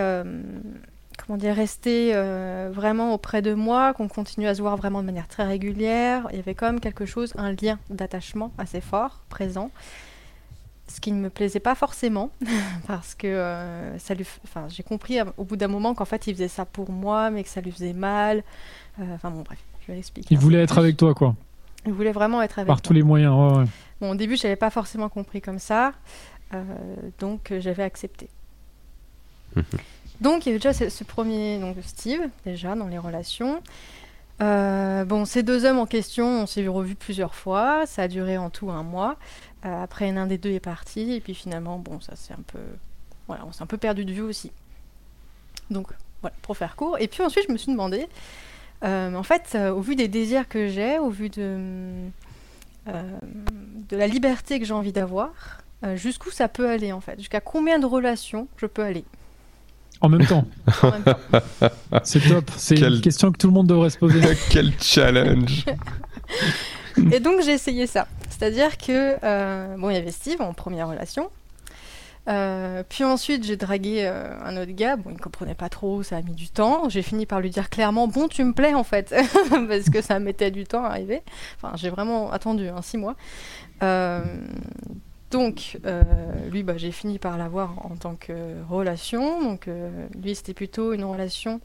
comment 1.26 1.38
dire, 1.38 1.56
rester 1.56 2.12
euh, 2.14 2.70
vraiment 2.74 3.14
auprès 3.14 3.42
de 3.42 3.54
moi, 3.54 3.94
qu'on 3.94 4.08
continue 4.08 4.48
à 4.48 4.56
se 4.56 4.62
voir 4.62 4.78
vraiment 4.78 5.02
de 5.02 5.06
manière 5.06 5.28
très 5.28 5.44
régulière. 5.44 6.28
Il 6.32 6.38
y 6.38 6.40
avait 6.40 6.56
quand 6.56 6.66
même 6.66 6.80
quelque 6.80 7.06
chose, 7.06 7.34
un 7.38 7.52
lien 7.52 7.80
d'attachement 7.90 8.52
assez 8.58 8.82
fort, 8.82 9.22
présent. 9.30 9.72
Ce 10.88 11.00
qui 11.00 11.12
ne 11.12 11.22
me 11.22 11.30
plaisait 11.30 11.62
pas 11.62 11.76
forcément, 11.76 12.32
parce 12.88 13.16
que 13.16 13.28
euh, 13.28 13.98
ça 13.98 14.14
lui, 14.14 14.26
enfin, 14.44 14.68
j'ai 14.68 14.84
compris 14.84 15.20
au 15.38 15.46
bout 15.46 15.56
d'un 15.56 15.70
moment 15.70 15.94
qu'en 15.94 16.06
fait 16.06 16.28
il 16.28 16.34
faisait 16.34 16.50
ça 16.50 16.66
pour 16.66 16.92
moi, 16.92 17.30
mais 17.30 17.44
que 17.44 17.50
ça 17.50 17.62
lui 17.62 17.72
faisait 17.72 17.94
mal. 17.94 18.44
Euh, 19.00 19.16
enfin 19.16 19.32
bon, 19.32 19.42
bref, 19.42 19.60
je 19.82 19.88
vais 19.88 19.96
l'expliquer. 19.96 20.28
Il 20.32 20.40
voulait 20.40 20.62
être 20.62 20.78
avec 20.78 20.98
toi, 20.98 21.14
quoi. 21.14 21.36
Il 21.86 21.94
voulait 21.94 22.12
vraiment 22.12 22.42
être 22.42 22.60
avec 22.60 22.68
Par 22.68 22.82
tous 22.82 22.94
les 22.94 23.04
moyens, 23.04 23.34
ouais, 23.34 23.60
ouais. 23.60 23.66
Bon, 24.00 24.12
au 24.12 24.16
début, 24.16 24.38
je 24.38 24.44
n'avais 24.44 24.56
pas 24.56 24.70
forcément 24.70 25.10
compris 25.10 25.42
comme 25.42 25.60
ça, 25.60 25.94
donc 27.20 27.54
j'avais 27.60 27.84
accepté. 27.84 28.30
Donc 30.22 30.46
il 30.46 30.50
y 30.50 30.52
avait 30.52 30.60
déjà 30.60 30.72
ce, 30.72 31.04
premier, 31.04 31.58
donc 31.58 31.78
Steve, 31.84 32.22
déjà 32.46 32.76
dans 32.76 32.88
les 32.88 33.00
relations. 33.00 33.62
Euh, 34.42 35.04
bon, 35.04 35.26
ces 35.26 35.42
deux 35.42 35.66
hommes 35.66 35.80
en 35.80 35.88
question, 35.88 36.44
on 36.44 36.46
s'est 36.46 36.68
revu 36.68 36.96
plusieurs 36.96 37.34
fois. 37.34 37.86
Ça 37.88 38.04
a 38.04 38.08
duré 38.08 38.38
en 38.38 38.52
tout 38.52 38.70
un 38.70 38.84
mois. 38.84 39.18
Euh, 39.66 39.84
après, 39.84 40.12
l'un 40.12 40.28
des 40.28 40.38
deux 40.38 40.52
est 40.52 40.60
parti. 40.60 41.14
Et 41.14 41.22
puis 41.22 41.34
finalement, 41.34 41.80
bon, 41.80 42.00
ça 42.00 42.14
c'est 42.16 42.34
un 42.34 42.44
peu. 42.48 42.60
Voilà, 43.28 43.46
on 43.46 43.52
s'est 43.52 43.64
un 43.64 43.68
peu 43.68 43.78
perdu 43.78 44.06
de 44.06 44.14
vue 44.14 44.22
aussi. 44.22 44.52
Donc, 45.72 45.88
voilà, 46.22 46.36
pour 46.44 46.56
faire 46.56 46.76
court. 46.76 46.98
Et 47.00 47.08
puis 47.08 47.24
ensuite, 47.24 47.46
je 47.48 47.54
me 47.54 47.58
suis 47.58 47.72
demandé, 47.72 48.02
euh, 48.02 48.06
en 48.84 49.24
fait, 49.24 49.58
au 49.74 49.82
vu 49.82 49.96
des 49.96 50.08
désirs 50.08 50.48
que 50.48 50.68
j'ai, 50.68 51.00
au 51.00 51.10
vu 51.10 51.30
de, 51.30 51.58
de 52.88 53.98
la 53.98 54.08
liberté 54.08 54.60
que 54.60 54.66
j'ai 54.66 54.74
envie 54.74 54.92
d'avoir, 54.92 55.32
jusqu'où 55.96 56.32
ça 56.32 56.48
peut 56.48 56.70
aller 56.70 56.92
en 56.92 57.02
fait? 57.02 57.18
Jusqu'à 57.18 57.42
combien 57.42 57.80
de 57.80 57.86
relations 57.86 58.48
je 58.58 58.66
peux 58.66 58.84
aller? 58.84 59.06
En 60.02 60.10
même 60.10 60.26
temps. 60.26 60.46
C'est 62.04 62.28
top. 62.28 62.50
C'est 62.58 62.80
une 62.80 63.02
question 63.02 63.32
que 63.32 63.38
tout 63.38 63.48
le 63.48 63.54
monde 63.54 63.68
devrait 63.68 63.92
se 63.92 64.00
poser. 64.00 64.20
Quel 64.50 64.74
challenge 64.82 65.66
Et 67.12 67.20
donc 67.20 67.42
j'ai 67.44 67.52
essayé 67.52 67.86
ça. 67.86 68.08
C'est-à-dire 68.30 68.78
que 68.78 69.16
euh, 69.24 69.78
bon, 69.78 69.92
il 69.92 69.96
y 69.96 70.00
avait 70.00 70.12
Steve 70.12 70.42
en 70.42 70.54
première 70.54 70.88
relation. 70.88 71.30
Euh, 72.28 72.84
puis 72.88 73.04
ensuite, 73.04 73.44
j'ai 73.44 73.58
dragué 73.58 74.04
euh, 74.06 74.40
un 74.44 74.56
autre 74.58 74.72
gars. 74.72 74.96
Bon, 74.96 75.10
il 75.12 75.20
comprenait 75.20 75.56
pas 75.56 75.70
trop, 75.70 76.04
ça 76.04 76.18
a 76.18 76.22
mis 76.22 76.34
du 76.34 76.50
temps. 76.50 76.90
J'ai 76.90 77.02
fini 77.02 77.26
par 77.26 77.40
lui 77.40 77.50
dire 77.50 77.70
clairement 77.70 78.08
Bon, 78.08 78.28
tu 78.28 78.44
me 78.44 78.54
plais 78.54 78.74
en 78.74 78.84
fait, 78.84 79.14
parce 79.50 79.90
que 79.90 80.02
ça 80.02 80.20
mettait 80.20 80.52
du 80.52 80.66
temps 80.66 80.84
à 80.84 80.90
arriver. 80.90 81.24
Enfin, 81.58 81.76
j'ai 81.76 81.90
vraiment 81.90 82.32
attendu, 82.32 82.68
hein, 82.68 82.82
six 82.82 82.98
mois. 82.98 83.16
Donc, 85.32 85.80
euh, 85.86 86.04
lui, 86.52 86.62
bah, 86.62 86.76
j'ai 86.76 86.92
fini 86.92 87.18
par 87.18 87.38
l'avoir 87.38 87.86
en 87.86 87.96
tant 87.96 88.16
que 88.16 88.62
relation. 88.70 89.42
Donc, 89.42 89.70
lui, 90.22 90.36
c'était 90.36 90.54
plutôt 90.54 90.94
une 90.94 91.06
relation 91.06 91.62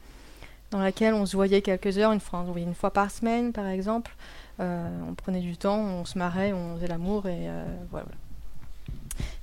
dans 0.71 0.79
laquelle 0.79 1.13
on 1.13 1.25
se 1.25 1.35
voyait 1.35 1.61
quelques 1.61 1.97
heures, 1.97 2.13
une 2.13 2.19
fois, 2.19 2.45
une 2.55 2.73
fois 2.73 2.91
par 2.91 3.11
semaine, 3.11 3.51
par 3.53 3.67
exemple. 3.67 4.15
on 4.59 5.13
prenait 5.17 5.41
du 5.41 5.57
temps, 5.57 5.79
on 5.79 6.05
se 6.05 6.17
marrait, 6.17 6.53
on 6.53 6.75
faisait 6.75 6.87
l'amour 6.87 7.27
et 7.27 7.49
voilà. 7.91 8.07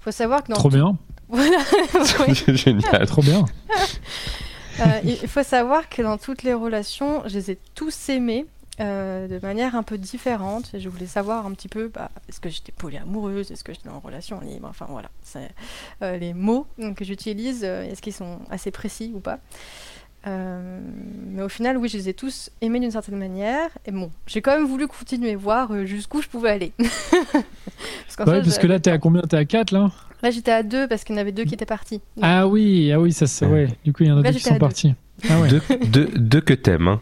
Il 0.05 0.13
faut 0.13 0.17
savoir 0.17 0.43
que 0.45 0.49
dans 0.49 0.57
Trop 0.57 0.69
bien. 0.69 0.99
Voilà. 1.29 1.57
Oui. 2.29 2.35
Génial. 2.57 3.07
Trop 3.07 3.23
bien. 3.23 3.45
Euh, 4.81 5.01
il 5.05 5.29
faut 5.29 5.45
savoir 5.45 5.89
que 5.89 6.03
dans 6.03 6.19
toutes 6.19 6.43
les 6.43 6.53
relations, 6.53 7.23
je 7.29 7.35
les 7.35 7.53
ai 7.53 7.59
tous 7.77 8.09
aimés 8.09 8.45
euh, 8.81 9.29
de 9.29 9.39
manière 9.39 9.77
un 9.77 9.85
peu 9.85 9.99
différente. 9.99 10.75
Et 10.75 10.81
je 10.81 10.89
voulais 10.89 11.07
savoir 11.07 11.47
un 11.47 11.53
petit 11.53 11.69
peu, 11.69 11.89
bah, 11.89 12.11
est-ce 12.29 12.41
que 12.41 12.49
j'étais 12.49 12.73
polyamoureuse, 12.73 13.53
est-ce 13.53 13.63
que 13.63 13.73
j'étais 13.73 13.89
en 13.89 14.01
relation 14.01 14.41
libre, 14.41 14.67
enfin 14.69 14.87
voilà. 14.89 15.11
C'est, 15.23 15.51
euh, 16.03 16.17
les 16.17 16.35
mots 16.35 16.67
que 16.97 17.05
j'utilise, 17.05 17.63
euh, 17.63 17.85
est-ce 17.85 18.03
qu'ils 18.03 18.13
sont 18.13 18.41
assez 18.51 18.73
précis 18.73 19.13
ou 19.15 19.21
pas? 19.21 19.39
Euh, 20.27 20.81
mais 21.31 21.43
au 21.43 21.49
final, 21.49 21.77
oui, 21.77 21.89
je 21.89 21.97
les 21.99 22.09
ai 22.09 22.15
tous 22.15 22.51
aimés 22.61 22.81
d'une 22.81 22.91
certaine 22.91 23.17
manière. 23.19 23.69
Et 23.87 23.91
bon, 23.91 24.11
j'ai 24.27 24.41
quand 24.41 24.57
même 24.57 24.67
voulu 24.67 24.87
continuer, 24.87 25.35
voir 25.35 25.71
euh, 25.73 25.85
jusqu'où 25.85 26.23
je 26.23 26.29
pouvais 26.29 26.51
aller. 26.51 26.73
parce 26.79 28.17
qu'en 28.17 28.25
Ouais, 28.25 28.37
fait, 28.39 28.43
parce 28.43 28.59
que 28.59 28.67
là, 28.67 28.81
t'es 28.81 28.91
à 28.91 28.99
combien? 28.99 29.23
T'es 29.23 29.37
à 29.37 29.45
4 29.45 29.71
là? 29.73 29.91
Là, 30.23 30.31
j'étais 30.31 30.53
à 30.53 30.63
deux 30.63 30.89
parce 30.89 31.05
qu'il 31.05 31.15
y 31.15 31.19
en 31.19 31.21
avait 31.21 31.33
deux 31.33 31.45
qui 31.45 31.55
étaient 31.55 31.67
partis. 31.67 31.99
Donc, 32.17 32.23
Ah 32.23 32.47
oui, 32.49 32.91
ah 32.93 33.01
oui, 33.01 33.13
ça 33.13 33.27
c'est. 33.27 33.45
Ouais. 33.47 33.69
Du 33.85 33.93
coup, 33.93 34.05
il 34.05 34.09
y 34.09 34.13
en 34.13 34.19
a 34.19 34.23
Là, 34.23 34.33
deux 34.33 34.39
qui 34.39 34.45
sont 34.45 34.59
partis. 34.59 34.95
Ah 35.29 35.41
ouais. 35.41 35.49
Deux, 35.49 35.63
deux, 35.87 36.07
deux 36.17 36.41
que 36.41 36.55
t'aimes. 36.55 36.89
Hein. 36.89 37.01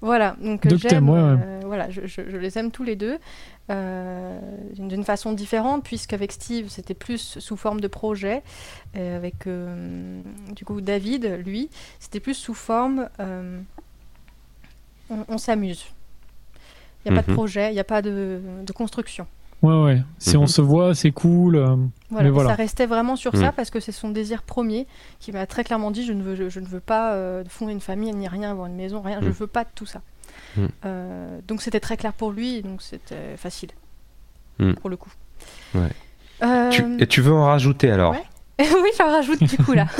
Voilà, 0.00 0.36
donc 0.42 0.64
euh, 0.66 0.70
j'aime, 0.70 0.78
t'aimes, 0.90 1.08
ouais, 1.10 1.20
ouais. 1.20 1.38
Euh, 1.66 1.68
voilà, 1.68 1.90
je, 1.90 2.06
je- 2.06 2.28
je 2.28 2.36
les 2.36 2.56
aime 2.58 2.70
tous 2.70 2.82
les 2.84 2.96
deux, 2.96 3.18
euh, 3.70 4.38
d'une 4.74 5.04
façon 5.04 5.32
différente, 5.32 5.84
puisqu'avec 5.84 6.32
Steve, 6.32 6.68
c'était 6.68 6.94
plus 6.94 7.38
sous 7.38 7.56
forme 7.56 7.80
de 7.80 7.88
projet, 7.88 8.42
et 8.94 9.08
avec 9.10 9.46
euh, 9.46 10.20
du 10.54 10.64
coup 10.64 10.80
David, 10.80 11.40
lui, 11.44 11.68
c'était 12.00 12.20
plus 12.20 12.34
sous 12.34 12.54
forme, 12.54 13.08
euh, 13.20 13.60
on, 15.10 15.24
on 15.28 15.38
s'amuse. 15.38 15.86
Il 17.04 17.12
n'y 17.12 17.18
a 17.18 17.20
pas 17.22 17.26
de 17.26 17.30
Mhm. 17.30 17.36
projet, 17.36 17.70
il 17.70 17.74
n'y 17.74 17.80
a 17.80 17.84
pas 17.84 18.02
de, 18.02 18.40
de 18.64 18.72
construction. 18.72 19.26
Ouais, 19.62 19.82
ouais. 19.84 20.02
Si 20.18 20.36
Mhm. 20.36 20.42
on 20.42 20.46
se 20.46 20.60
voit, 20.60 20.94
c'est 20.94 21.12
cool. 21.12 21.56
euh, 21.56 21.76
Voilà, 22.10 22.24
Mais 22.24 22.30
voilà. 22.30 22.50
ça 22.50 22.54
restait 22.56 22.86
vraiment 22.86 23.16
sur 23.16 23.34
Mm. 23.34 23.40
ça 23.40 23.52
parce 23.52 23.70
que 23.70 23.80
c'est 23.80 23.90
son 23.92 24.10
désir 24.10 24.42
premier 24.42 24.86
qui 25.18 25.32
m'a 25.32 25.46
très 25.46 25.64
clairement 25.64 25.90
dit 25.90 26.04
je 26.04 26.12
ne 26.12 26.22
veux, 26.22 26.34
je, 26.36 26.48
je 26.50 26.60
ne 26.60 26.66
veux 26.66 26.80
pas 26.80 27.14
euh, 27.14 27.42
fonder 27.48 27.72
une 27.72 27.80
famille 27.80 28.12
ni 28.12 28.28
rien, 28.28 28.50
avoir 28.50 28.66
une 28.66 28.74
maison, 28.76 29.00
rien, 29.00 29.20
je 29.22 29.28
Mm. 29.28 29.32
veux 29.32 29.46
pas 29.46 29.64
de 29.64 29.70
tout 29.74 29.86
ça. 29.86 30.02
Mm. 30.56 30.66
Euh, 30.84 31.38
donc 31.46 31.62
c'était 31.62 31.80
très 31.80 31.96
clair 31.96 32.12
pour 32.12 32.30
lui, 32.32 32.62
donc 32.62 32.82
c'était 32.82 33.36
facile 33.36 33.70
Mm. 34.58 34.72
pour 34.74 34.88
le 34.90 34.96
coup. 34.96 35.10
Ouais. 35.74 35.88
Euh, 36.42 36.70
Tu- 36.70 36.84
et 37.02 37.06
tu 37.06 37.20
veux 37.20 37.32
en 37.32 37.44
rajouter 37.46 37.90
alors 37.90 38.12
ouais. 38.12 38.22
oui, 38.58 38.88
j'en 38.98 39.10
rajoute 39.10 39.42
du 39.42 39.56
coup 39.58 39.72
là. 39.74 39.86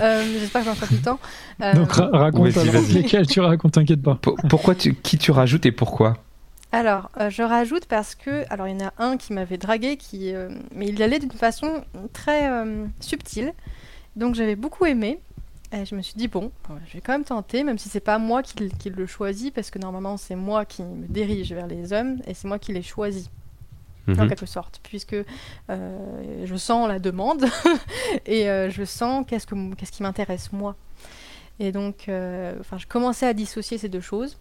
Euh, 0.00 0.24
J'espère 0.40 0.62
que 0.62 0.66
j'en 0.68 0.74
ferai 0.74 0.88
tout 0.88 0.94
le 0.94 1.00
temps. 1.02 1.18
Euh, 1.62 1.72
Donc 1.74 1.92
ra- 1.92 2.08
raconte 2.12 2.48
vas-y. 2.48 2.92
lesquels 2.92 3.26
tu 3.28 3.38
racontes, 3.40 3.72
t'inquiète 3.74 4.02
pas. 4.02 4.16
Pour- 4.16 4.34
Pourquoi 4.48 4.74
tu, 4.74 4.94
qui 4.96 5.16
tu 5.16 5.30
rajoutes 5.30 5.64
et 5.64 5.70
pourquoi? 5.70 6.16
Alors, 6.72 7.08
euh, 7.20 7.30
je 7.30 7.42
rajoute 7.44 7.86
parce 7.86 8.16
que, 8.16 8.44
alors 8.50 8.66
il 8.66 8.78
y 8.78 8.82
en 8.82 8.88
a 8.88 8.92
un 8.98 9.16
qui 9.16 9.32
m'avait 9.32 9.56
dragué, 9.58 9.96
qui, 9.96 10.34
euh, 10.34 10.48
mais 10.74 10.88
il 10.88 11.00
allait 11.04 11.20
d'une 11.20 11.30
façon 11.30 11.84
très 12.12 12.50
euh, 12.50 12.84
subtile, 12.98 13.52
donc 14.16 14.34
j'avais 14.34 14.56
beaucoup 14.56 14.84
aimé. 14.86 15.20
Et 15.72 15.84
je 15.84 15.94
me 15.96 16.02
suis 16.02 16.14
dit 16.16 16.28
bon, 16.28 16.52
je 16.86 16.92
vais 16.94 17.00
quand 17.00 17.12
même 17.12 17.24
tenter, 17.24 17.64
même 17.64 17.76
si 17.78 17.88
c'est 17.88 18.00
pas 18.00 18.18
moi 18.18 18.42
qui, 18.42 18.56
le 18.88 19.06
choisis, 19.06 19.50
parce 19.50 19.70
que 19.70 19.78
normalement 19.78 20.16
c'est 20.16 20.36
moi 20.36 20.64
qui 20.64 20.82
me 20.82 21.06
dirige 21.08 21.52
vers 21.52 21.66
les 21.66 21.92
hommes 21.92 22.20
et 22.26 22.34
c'est 22.34 22.46
moi 22.48 22.58
qui 22.58 22.72
les 22.72 22.82
choisis 22.82 23.28
en 24.08 24.12
Mhm. 24.12 24.28
quelque 24.28 24.46
sorte, 24.46 24.78
puisque 24.84 25.16
euh, 25.68 26.46
je 26.46 26.54
sens 26.56 26.86
la 26.86 27.00
demande 27.00 27.44
et 28.26 28.48
euh, 28.48 28.70
je 28.70 28.84
sens 28.84 29.24
qu'est-ce, 29.26 29.48
que, 29.48 29.74
qu'est-ce 29.74 29.90
qui 29.90 30.04
m'intéresse 30.04 30.52
moi. 30.52 30.76
Et 31.58 31.72
donc, 31.72 32.08
euh, 32.08 32.54
enfin, 32.60 32.78
je 32.78 32.86
commençais 32.86 33.26
à 33.26 33.32
dissocier 33.34 33.78
ces 33.78 33.88
deux 33.88 34.00
choses. 34.00 34.38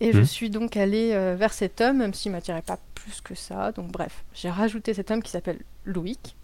Et 0.00 0.12
je 0.12 0.18
Mhm. 0.18 0.24
suis 0.26 0.50
donc 0.50 0.76
allée 0.76 1.10
vers 1.36 1.52
cet 1.54 1.80
homme, 1.80 1.96
même 1.98 2.12
s'il 2.14 2.30
ne 2.30 2.36
m'attirait 2.36 2.62
pas 2.62 2.78
plus 2.94 3.20
que 3.22 3.34
ça. 3.34 3.72
Donc, 3.72 3.90
bref, 3.90 4.22
j'ai 4.34 4.50
rajouté 4.50 4.92
cet 4.94 5.10
homme 5.10 5.22
qui 5.22 5.30
s'appelle 5.30 5.58
Loïc. 5.86 6.36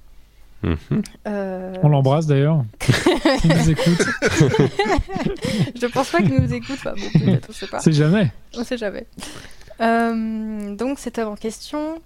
Mhm. 0.65 1.03
Euh, 1.29 1.75
On 1.83 1.89
l'embrasse 1.89 2.27
d'ailleurs. 2.27 2.65
Il 3.45 3.51
nous 3.55 3.71
écoute. 3.71 4.07
je 5.81 5.87
pense 5.87 6.11
pas 6.11 6.19
qu'il 6.23 6.41
nous 6.41 6.53
écoute, 6.55 6.79
bon, 6.85 6.93
peut-être, 7.21 7.49
on 7.51 7.53
sait 7.53 7.67
pas. 7.67 7.81
C'est 7.81 7.93
jamais. 7.93 8.33
On 8.57 8.65
sait 8.65 8.79
jamais. 8.79 9.07
Euh, 9.81 10.75
donc 10.75 10.99
cet 10.99 11.19
homme 11.19 11.29
en 11.29 11.35
question, 11.37 11.99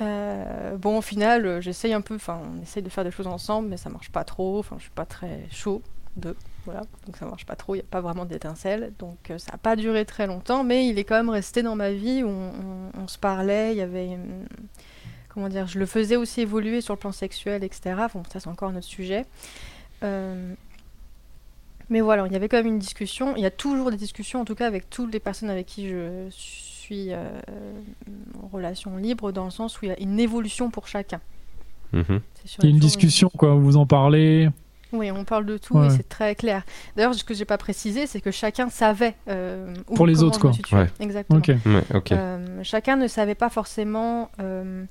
euh, 0.00 0.76
bon 0.76 0.98
au 0.98 1.02
final 1.02 1.60
j'essaye 1.60 1.92
un 1.92 2.00
peu, 2.00 2.14
enfin 2.14 2.40
on 2.56 2.62
essaye 2.62 2.84
de 2.84 2.88
faire 2.88 3.02
des 3.02 3.10
choses 3.10 3.26
ensemble 3.26 3.66
mais 3.68 3.76
ça 3.76 3.90
marche 3.90 4.10
pas 4.10 4.22
trop, 4.22 4.60
enfin 4.60 4.76
je 4.78 4.82
suis 4.82 4.92
pas 4.92 5.04
très 5.04 5.40
chaud 5.50 5.82
de, 6.16 6.36
voilà, 6.66 6.82
donc 7.06 7.16
ça 7.16 7.26
marche 7.26 7.46
pas 7.46 7.56
trop, 7.56 7.74
il 7.74 7.78
n'y 7.78 7.82
a 7.82 7.86
pas 7.90 8.00
vraiment 8.00 8.24
d'étincelle, 8.26 8.92
donc 9.00 9.16
euh, 9.30 9.38
ça 9.38 9.50
n'a 9.52 9.58
pas 9.58 9.74
duré 9.74 10.04
très 10.04 10.28
longtemps 10.28 10.62
mais 10.62 10.86
il 10.86 11.00
est 11.00 11.04
quand 11.04 11.16
même 11.16 11.30
resté 11.30 11.64
dans 11.64 11.74
ma 11.74 11.90
vie, 11.90 12.22
où 12.22 12.28
on, 12.28 12.52
on- 12.96 13.02
on 13.02 13.08
se 13.08 13.18
parlait, 13.18 13.72
il 13.72 13.78
y 13.78 13.82
avait, 13.82 14.06
hum, 14.10 14.46
comment 15.38 15.48
dire, 15.48 15.68
je 15.68 15.78
le 15.78 15.86
faisais 15.86 16.16
aussi 16.16 16.40
évoluer 16.40 16.80
sur 16.80 16.94
le 16.94 16.98
plan 16.98 17.12
sexuel, 17.12 17.62
etc. 17.62 17.94
Bon 18.12 18.24
ça 18.28 18.40
c'est 18.40 18.48
encore 18.48 18.70
un 18.70 18.74
autre 18.76 18.84
sujet. 18.86 19.24
Euh, 20.02 20.52
mais 21.90 22.00
voilà, 22.00 22.26
il 22.26 22.32
y 22.32 22.36
avait 22.36 22.48
quand 22.48 22.56
même 22.56 22.66
une 22.66 22.80
discussion. 22.80 23.36
Il 23.36 23.42
y 23.42 23.46
a 23.46 23.50
toujours 23.52 23.92
des 23.92 23.96
discussions, 23.96 24.40
en 24.40 24.44
tout 24.44 24.56
cas 24.56 24.66
avec 24.66 24.90
toutes 24.90 25.12
les 25.12 25.20
personnes 25.20 25.48
avec 25.48 25.66
qui 25.66 25.88
je 25.88 26.26
suis 26.30 27.12
euh, 27.12 27.28
en 28.42 28.48
relation 28.48 28.96
libre, 28.96 29.30
dans 29.30 29.44
le 29.44 29.52
sens 29.52 29.80
où 29.80 29.84
il 29.84 29.88
y 29.90 29.92
a 29.92 30.00
une 30.00 30.18
évolution 30.18 30.70
pour 30.70 30.88
chacun. 30.88 31.20
C'est 31.92 32.02
sûr, 32.44 32.64
Il 32.64 32.64
y 32.64 32.66
a 32.66 32.70
une 32.70 32.80
discussion, 32.80 33.30
quoi. 33.30 33.54
Vous 33.54 33.76
en 33.76 33.86
parlez. 33.86 34.50
Oui, 34.92 35.10
on 35.10 35.24
parle 35.24 35.46
de 35.46 35.58
tout 35.58 35.76
Ouais. 35.76 35.86
et 35.86 35.90
c'est 35.90 36.08
très 36.08 36.34
clair. 36.34 36.62
D'ailleurs, 36.96 37.14
ce 37.14 37.22
que 37.22 37.34
j'ai 37.34 37.44
pas 37.44 37.58
précisé, 37.58 38.06
c'est 38.06 38.20
que 38.20 38.30
chacun 38.30 38.70
savait. 38.70 39.14
euh, 39.28 39.74
où, 39.88 39.94
Pour 39.94 40.06
les 40.06 40.22
autres, 40.22 40.40
quoi. 40.40 40.50
Ouais. 40.72 40.88
Exactement. 40.98 41.40
Ouais. 41.40 41.58
Euh, 42.12 42.60
chacun 42.62 42.96
ne 42.96 43.06
savait 43.06 43.34
pas 43.34 43.50
forcément 43.50 44.30
euh, 44.40 44.84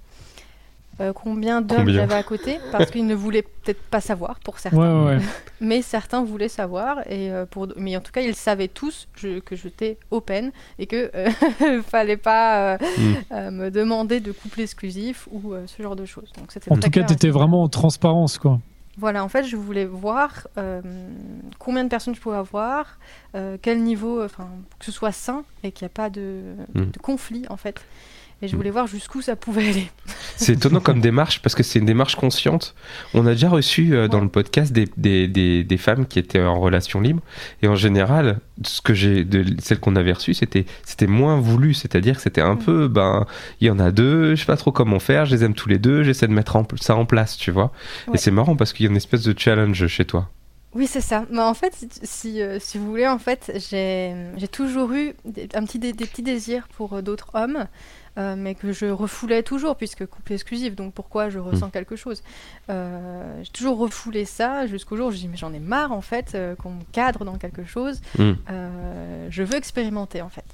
euh, 1.00 1.14
combien 1.14 1.62
d'hommes 1.62 1.80
Combien 1.80 1.94
j'avais 1.94 2.16
à 2.16 2.24
côté, 2.24 2.60
parce 2.72 2.90
qu'ils 2.92 3.06
ne 3.06 3.16
voulaient 3.16 3.42
peut-être 3.44 3.82
pas 3.84 4.02
savoir 4.02 4.40
pour 4.40 4.60
certains. 4.60 4.78
Ouais, 4.78 5.12
ouais, 5.12 5.18
ouais. 5.18 5.24
Mais 5.62 5.82
certains 5.82 6.24
voulaient 6.24 6.50
savoir, 6.50 7.00
et 7.10 7.32
euh, 7.32 7.46
pour... 7.46 7.68
mais 7.78 7.98
en 7.98 8.02
tout 8.02 8.12
cas, 8.12 8.22
ils 8.22 8.36
savaient 8.36 8.68
tous 8.68 9.08
je- 9.16 9.40
que 9.40 9.56
j'étais 9.56 9.98
open 10.12 10.52
et 10.80 10.86
que 10.86 11.10
euh, 11.16 11.82
fallait 11.88 12.18
pas 12.18 12.74
euh, 12.74 12.78
Mm. 12.98 13.14
euh, 13.32 13.52
me 13.52 13.70
demander 13.72 14.20
de 14.20 14.32
couple 14.32 14.62
exclusif 14.62 15.28
ou 15.32 15.54
ce 15.66 15.82
genre 15.82 15.96
de 15.96 16.06
choses. 16.06 16.32
Donc 16.38 16.50
En 16.70 16.76
tout 16.80 16.90
cas, 16.92 17.08
ce 17.08 17.14
niveau-là. 17.14 17.32
vraiment 17.32 17.64
en 17.64 17.70
transparence, 17.70 18.38
quoi. 18.38 18.60
Voilà, 19.00 19.24
en 19.24 19.30
fait, 19.30 19.44
je 19.44 19.56
voulais 19.56 19.86
voir 19.86 20.48
euh, 20.58 20.82
combien 21.60 21.84
de 21.84 21.90
personnes 21.90 22.16
je 22.16 22.20
pouvais 22.20 22.38
avoir, 22.38 22.98
euh, 23.36 23.58
quel 23.62 23.84
niveau, 23.84 24.24
enfin, 24.24 24.48
que 24.80 24.86
ce 24.86 24.92
soit 24.92 25.12
sain 25.12 25.44
et 25.64 25.72
qu'il 25.72 25.86
n'y 25.86 25.92
a 25.92 25.94
pas 25.94 26.10
de, 26.10 26.42
Mm. 26.74 26.86
de 26.92 26.98
conflit, 27.00 27.46
en 27.50 27.58
fait. 27.58 27.80
Et 28.44 28.48
je 28.48 28.56
voulais 28.56 28.70
voir 28.70 28.86
jusqu'où 28.86 29.22
ça 29.22 29.36
pouvait 29.36 29.68
aller. 29.70 29.88
C'est 30.36 30.54
étonnant 30.54 30.80
comme 30.80 31.02
démarche 31.02 31.42
parce 31.42 31.56
que 31.56 31.64
c'est 31.64 31.80
une 31.80 31.86
démarche 31.88 32.16
consciente. 32.16 32.76
On 33.16 33.26
a 33.26 33.32
déjà 33.32 33.50
reçu 33.50 33.96
euh, 33.96 34.08
dans 34.08 34.18
Ouais. 34.20 34.24
le 34.26 34.30
podcast 34.30 34.72
des, 34.72 34.88
des, 34.96 35.28
des, 35.28 35.64
des 35.64 35.78
femmes 35.78 36.06
qui 36.06 36.20
étaient 36.20 36.42
en 36.44 36.60
relation 36.60 37.02
libre 37.02 37.22
et 37.64 37.68
en 37.68 37.76
général, 37.76 38.40
ce 38.64 38.80
que 38.82 38.94
j'ai 38.94 39.24
de 39.24 39.44
celles 39.60 39.80
qu'on 39.80 39.96
avait 39.96 40.14
reçues, 40.14 40.36
c'était 40.36 40.66
c'était 40.86 41.08
moins 41.08 41.40
voulu, 41.40 41.74
c'est-à-dire 41.74 42.18
que 42.18 42.22
c'était 42.22 42.42
un 42.42 42.54
Mm. 42.54 42.60
peu 42.60 42.88
ben 42.88 43.26
il 43.60 43.68
y 43.68 43.72
en 43.72 43.80
a 43.80 43.90
deux, 43.92 44.36
je 44.36 44.42
sais 44.42 44.46
pas 44.46 44.58
trop 44.58 44.72
comment 44.72 45.00
faire, 45.00 45.26
je 45.26 45.36
les 45.36 45.44
aime 45.44 45.56
tous 45.56 45.70
les 45.70 45.80
deux, 45.80 46.04
j'essaie 46.04 46.28
de 46.28 46.34
mettre 46.34 46.56
en- 46.56 46.68
ça 46.80 46.96
en 46.96 47.06
place, 47.06 47.38
tu 47.38 47.50
vois. 47.50 47.72
Ouais. 48.08 48.14
Et 48.16 48.18
c'est 48.20 48.30
marrant 48.32 48.56
parce 48.56 48.72
qu'il 48.74 48.86
y 48.86 48.88
a 48.88 48.92
une 48.92 48.98
espèce 48.98 49.24
de 49.24 49.34
challenge 49.38 49.88
chez 49.88 50.06
toi. 50.06 50.30
Oui, 50.74 50.86
c'est 50.86 51.02
ça. 51.02 51.26
Mais 51.32 51.40
en 51.40 51.56
fait, 51.56 51.74
si, 51.74 51.88
si, 52.04 52.42
euh, 52.42 52.58
si 52.60 52.78
vous 52.78 52.86
voulez, 52.88 53.08
en 53.08 53.18
fait, 53.18 53.52
j'ai 53.70 54.14
j'ai 54.36 54.48
toujours 54.48 54.92
eu 54.94 55.14
des, 55.26 55.48
un 55.56 55.64
petit, 55.66 55.80
des 55.80 55.94
petits 55.94 56.22
désirs 56.22 56.68
pour 56.78 56.94
euh, 56.94 57.02
d'autres 57.02 57.30
hommes, 57.34 57.66
euh, 58.18 58.36
mais 58.38 58.56
que 58.56 58.72
je 58.72 58.86
refoulais 58.88 59.44
toujours, 59.44 59.76
puisque 59.76 60.06
couple 60.06 60.34
exclusif, 60.34 60.76
donc 60.76 60.94
pourquoi 60.94 61.30
je 61.30 61.40
ressens 61.40 61.70
quelque 61.70 61.96
chose 61.96 62.24
Euh, 62.70 63.42
J'ai 63.44 63.52
toujours 63.52 63.78
refoulé 63.78 64.26
ça 64.26 64.68
jusqu'au 64.68 64.98
jour 64.98 65.08
où 65.08 65.12
je 65.12 65.18
dis, 65.18 65.28
mais 65.28 65.38
j'en 65.38 65.54
ai 65.54 65.60
marre, 65.60 65.92
en 65.92 66.02
fait, 66.02 66.34
euh, 66.36 66.56
qu'on 66.56 66.72
me 66.72 66.84
cadre 66.92 67.26
dans 67.26 67.38
quelque 67.38 67.64
chose. 67.66 68.02
Mm. 68.18 68.32
Euh, 68.50 69.28
je 69.30 69.44
veux 69.44 69.56
expérimenter, 69.56 70.22
en 70.22 70.30
fait. 70.30 70.46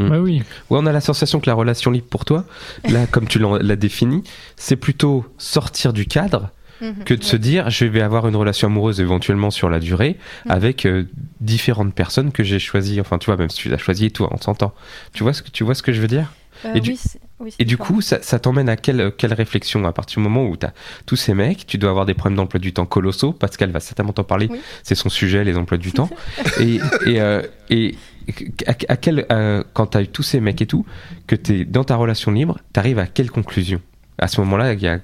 Mm. 0.00 0.08
Bah 0.08 0.18
oui. 0.20 0.38
Ouais, 0.70 0.78
on 0.80 0.86
a 0.86 0.92
la 0.92 1.00
sensation 1.00 1.38
que 1.40 1.48
la 1.48 1.54
relation 1.54 1.90
libre 1.90 2.08
pour 2.08 2.24
toi, 2.24 2.44
là, 2.88 3.06
comme 3.10 3.26
tu 3.28 3.38
l'as 3.38 3.58
l'as 3.60 3.76
défini, 3.76 4.22
c'est 4.56 4.76
plutôt 4.76 5.24
sortir 5.38 5.92
du 5.92 6.06
cadre 6.06 6.50
Mhm. 6.80 7.04
que 7.04 7.14
de 7.14 7.22
se 7.22 7.36
dire 7.36 7.70
je 7.70 7.84
vais 7.84 8.00
avoir 8.00 8.26
une 8.26 8.34
relation 8.34 8.66
amoureuse 8.66 9.00
éventuellement 9.00 9.52
sur 9.52 9.70
la 9.70 9.78
durée 9.78 10.16
Mhm. 10.46 10.50
avec 10.50 10.84
euh, 10.84 11.04
différentes 11.40 11.94
personnes 11.94 12.32
que 12.32 12.42
j'ai 12.42 12.58
choisies. 12.58 13.00
Enfin, 13.00 13.18
tu 13.18 13.26
vois, 13.26 13.36
même 13.36 13.50
si 13.50 13.58
tu 13.58 13.68
l'as 13.68 13.78
choisi 13.78 14.06
et 14.06 14.10
tout, 14.10 14.26
on 14.28 14.36
s'entend. 14.38 14.72
Tu 15.12 15.22
vois 15.22 15.32
ce 15.32 15.42
que 15.42 15.50
tu 15.50 15.62
vois 15.62 15.76
ce 15.76 15.82
que 15.84 15.92
je 15.92 16.00
veux 16.00 16.08
dire? 16.08 16.32
Euh, 16.64 16.74
et 16.74 16.80
du- 16.80 16.90
oui, 16.90 16.96
c'est- 16.96 17.20
oui, 17.40 17.50
c'est 17.50 17.60
Et 17.60 17.64
du 17.64 17.74
différent. 17.76 17.94
coup, 17.94 18.00
ça, 18.00 18.22
ça 18.22 18.38
t'emmène 18.38 18.68
à 18.68 18.76
quelle, 18.76 19.12
quelle 19.16 19.32
réflexion 19.34 19.84
à 19.84 19.92
partir 19.92 20.18
du 20.20 20.28
moment 20.28 20.46
où 20.48 20.56
tu 20.56 20.66
as 20.66 20.72
tous 21.06 21.16
ces 21.16 21.34
mecs, 21.34 21.66
tu 21.66 21.78
dois 21.78 21.90
avoir 21.90 22.06
des 22.06 22.14
problèmes 22.14 22.36
d'emploi 22.36 22.60
du 22.60 22.72
temps 22.72 22.86
colossaux. 22.86 23.32
Pascal 23.32 23.70
va 23.70 23.80
certainement 23.80 24.12
t'en 24.12 24.24
parler. 24.24 24.48
Oui. 24.50 24.60
C'est 24.82 24.94
son 24.94 25.08
sujet, 25.08 25.44
les 25.44 25.56
emplois 25.56 25.78
du 25.78 25.92
temps. 25.92 26.08
et 26.60 26.76
et, 27.06 27.20
euh, 27.20 27.42
et 27.70 27.96
à, 28.66 28.74
à 28.88 28.96
quel, 28.96 29.26
euh, 29.32 29.64
quand 29.72 29.86
tu 29.88 29.98
as 29.98 30.02
eu 30.02 30.08
tous 30.08 30.22
ces 30.22 30.40
mecs 30.40 30.60
et 30.62 30.66
tout, 30.66 30.86
que 31.26 31.34
tu 31.36 31.60
es 31.60 31.64
dans 31.64 31.84
ta 31.84 31.96
relation 31.96 32.30
libre, 32.30 32.58
tu 32.72 32.78
arrives 32.80 32.98
à 33.00 33.06
quelle 33.06 33.30
conclusion? 33.30 33.80
À 34.18 34.28
ce 34.28 34.40
moment-là, 34.42 34.72
il 34.74 34.80
y 34.80 34.86
a. 34.86 34.98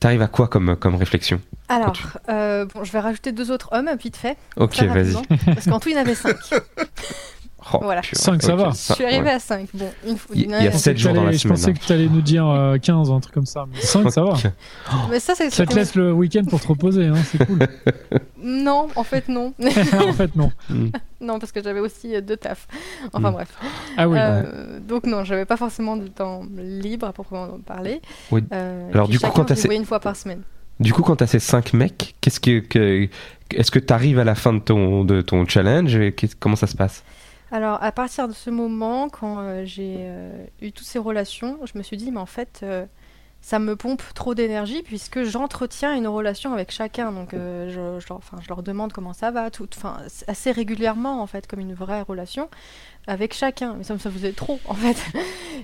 T'arrives 0.00 0.22
à 0.22 0.28
quoi 0.28 0.48
comme, 0.48 0.76
comme 0.76 0.94
réflexion? 0.94 1.40
Alors, 1.68 1.92
tu- 1.92 2.02
euh, 2.30 2.64
bon, 2.66 2.84
je 2.84 2.92
vais 2.92 3.00
rajouter 3.00 3.32
deux 3.32 3.50
autres 3.50 3.68
hommes, 3.72 3.90
vite 4.02 4.16
fait. 4.16 4.36
Ok, 4.56 4.82
vas-y. 4.82 5.14
Parce 5.44 5.66
qu'en 5.66 5.78
tout, 5.78 5.90
il 5.90 5.94
y 5.94 5.98
en 5.98 6.00
avait 6.00 6.14
cinq. 6.14 6.36
Oh, 7.74 7.78
Voilà. 7.82 8.00
purée. 8.00 8.16
Cinq, 8.20 8.42
ça 8.42 8.54
Ok, 8.54 8.60
va. 8.60 8.70
Je 8.70 8.94
suis 8.94 9.04
arrivée 9.04 9.22
ouais. 9.24 9.30
à 9.30 9.38
5. 9.38 9.68
Bon. 9.74 9.86
Il- 10.34 10.50
y 10.50 10.54
a 10.54 10.64
une- 10.66 10.72
sept 10.72 10.96
jours 10.96 11.12
dans 11.12 11.24
la 11.24 11.32
Je 11.32 11.46
pensais 11.46 11.72
que 11.72 11.78
tu 11.78 11.92
allais 11.92 12.08
nous 12.08 12.22
dire 12.22 12.46
euh, 12.48 12.78
15, 12.78 13.10
un 13.10 13.20
truc 13.20 13.34
comme 13.34 13.46
ça. 13.46 13.66
Mais 13.72 13.80
5, 13.80 14.10
ça 14.10 14.22
va. 14.22 14.34
Mais 15.10 15.20
ça, 15.20 15.34
c'est 15.34 15.50
Ça 15.50 15.66
te 15.66 15.74
laisse 15.74 15.94
le 15.94 16.12
week-end 16.12 16.44
pour 16.48 16.60
te 16.60 16.68
reposer, 16.68 17.06
hein, 17.06 17.14
c'est 17.24 17.44
cool. 17.46 17.58
Non, 18.42 18.88
en 18.96 19.04
fait, 19.04 19.28
non. 19.28 19.52
en 19.60 20.12
fait, 20.14 20.34
non. 20.34 20.50
non, 21.20 21.38
parce 21.38 21.52
que 21.52 21.62
j'avais 21.62 21.80
aussi 21.80 22.14
euh, 22.16 22.22
deux 22.22 22.38
tafs. 22.38 22.66
Enfin 23.12 23.30
Mm. 23.30 23.34
bref. 23.34 23.48
Ah 23.98 24.08
oui. 24.08 24.16
Euh, 24.18 24.80
donc 24.80 25.04
non, 25.04 25.24
j'avais 25.24 25.44
pas 25.44 25.58
forcément 25.58 25.96
de 25.98 26.06
temps 26.08 26.42
libre 26.56 27.06
à 27.06 27.12
proprement 27.12 27.58
parler. 27.66 28.00
Oui. 28.30 28.42
Euh, 28.52 28.88
Alors, 28.94 29.08
du 29.08 29.18
coup, 29.20 29.26
quand 29.34 29.44
voyais 29.52 29.76
une 29.78 29.84
fois 29.84 30.00
par 30.00 30.16
semaine. 30.16 30.40
Du 30.78 30.94
coup, 30.94 31.02
quand 31.02 31.16
tu 31.16 31.24
as 31.24 31.26
ces 31.26 31.38
5 31.40 31.74
mecs, 31.74 32.14
qu'est-ce 32.22 32.40
que, 32.40 32.60
que- 32.60 33.08
est-ce 33.54 33.70
que 33.70 33.78
tu 33.78 33.92
arrives 33.92 34.18
à 34.18 34.24
la 34.24 34.34
fin 34.34 34.54
de 34.54 34.60
ton, 34.60 35.04
de 35.04 35.20
ton 35.20 35.46
challenge 35.46 35.98
Comment 36.38 36.56
ça 36.56 36.66
se 36.66 36.74
passe? 36.76 37.04
Alors, 37.52 37.82
à 37.82 37.90
partir 37.90 38.28
de 38.28 38.32
ce 38.32 38.48
moment, 38.48 39.08
quand 39.08 39.38
euh, 39.38 39.64
j'ai 39.64 39.96
euh, 39.98 40.44
eu 40.60 40.70
toutes 40.72 40.86
ces 40.86 40.98
relations, 40.98 41.58
je 41.64 41.76
me 41.76 41.82
suis 41.82 41.96
dit, 41.96 42.12
mais 42.12 42.20
en 42.20 42.26
fait, 42.26 42.60
euh, 42.62 42.86
ça 43.40 43.58
me 43.58 43.74
pompe 43.74 44.02
trop 44.14 44.34
d'énergie 44.34 44.82
puisque 44.82 45.24
j'entretiens 45.24 45.94
une 45.96 46.06
relation 46.06 46.52
avec 46.52 46.70
chacun. 46.70 47.10
Donc, 47.10 47.30
je, 47.32 47.96
je 47.98 48.08
leur, 48.08 48.18
enfin, 48.18 48.38
je 48.40 48.48
leur 48.48 48.62
demande 48.62 48.92
comment 48.92 49.12
ça 49.12 49.30
va, 49.30 49.50
tout, 49.50 49.68
assez 50.28 50.52
régulièrement, 50.52 51.20
en 51.20 51.26
fait, 51.26 51.46
comme 51.46 51.60
une 51.60 51.74
vraie 51.74 52.02
relation 52.02 52.48
avec 53.06 53.34
chacun. 53.34 53.74
Mais 53.74 53.84
ça 53.84 53.94
me 53.94 53.98
faisait 53.98 54.32
trop, 54.32 54.60
en 54.66 54.74
fait. 54.74 54.96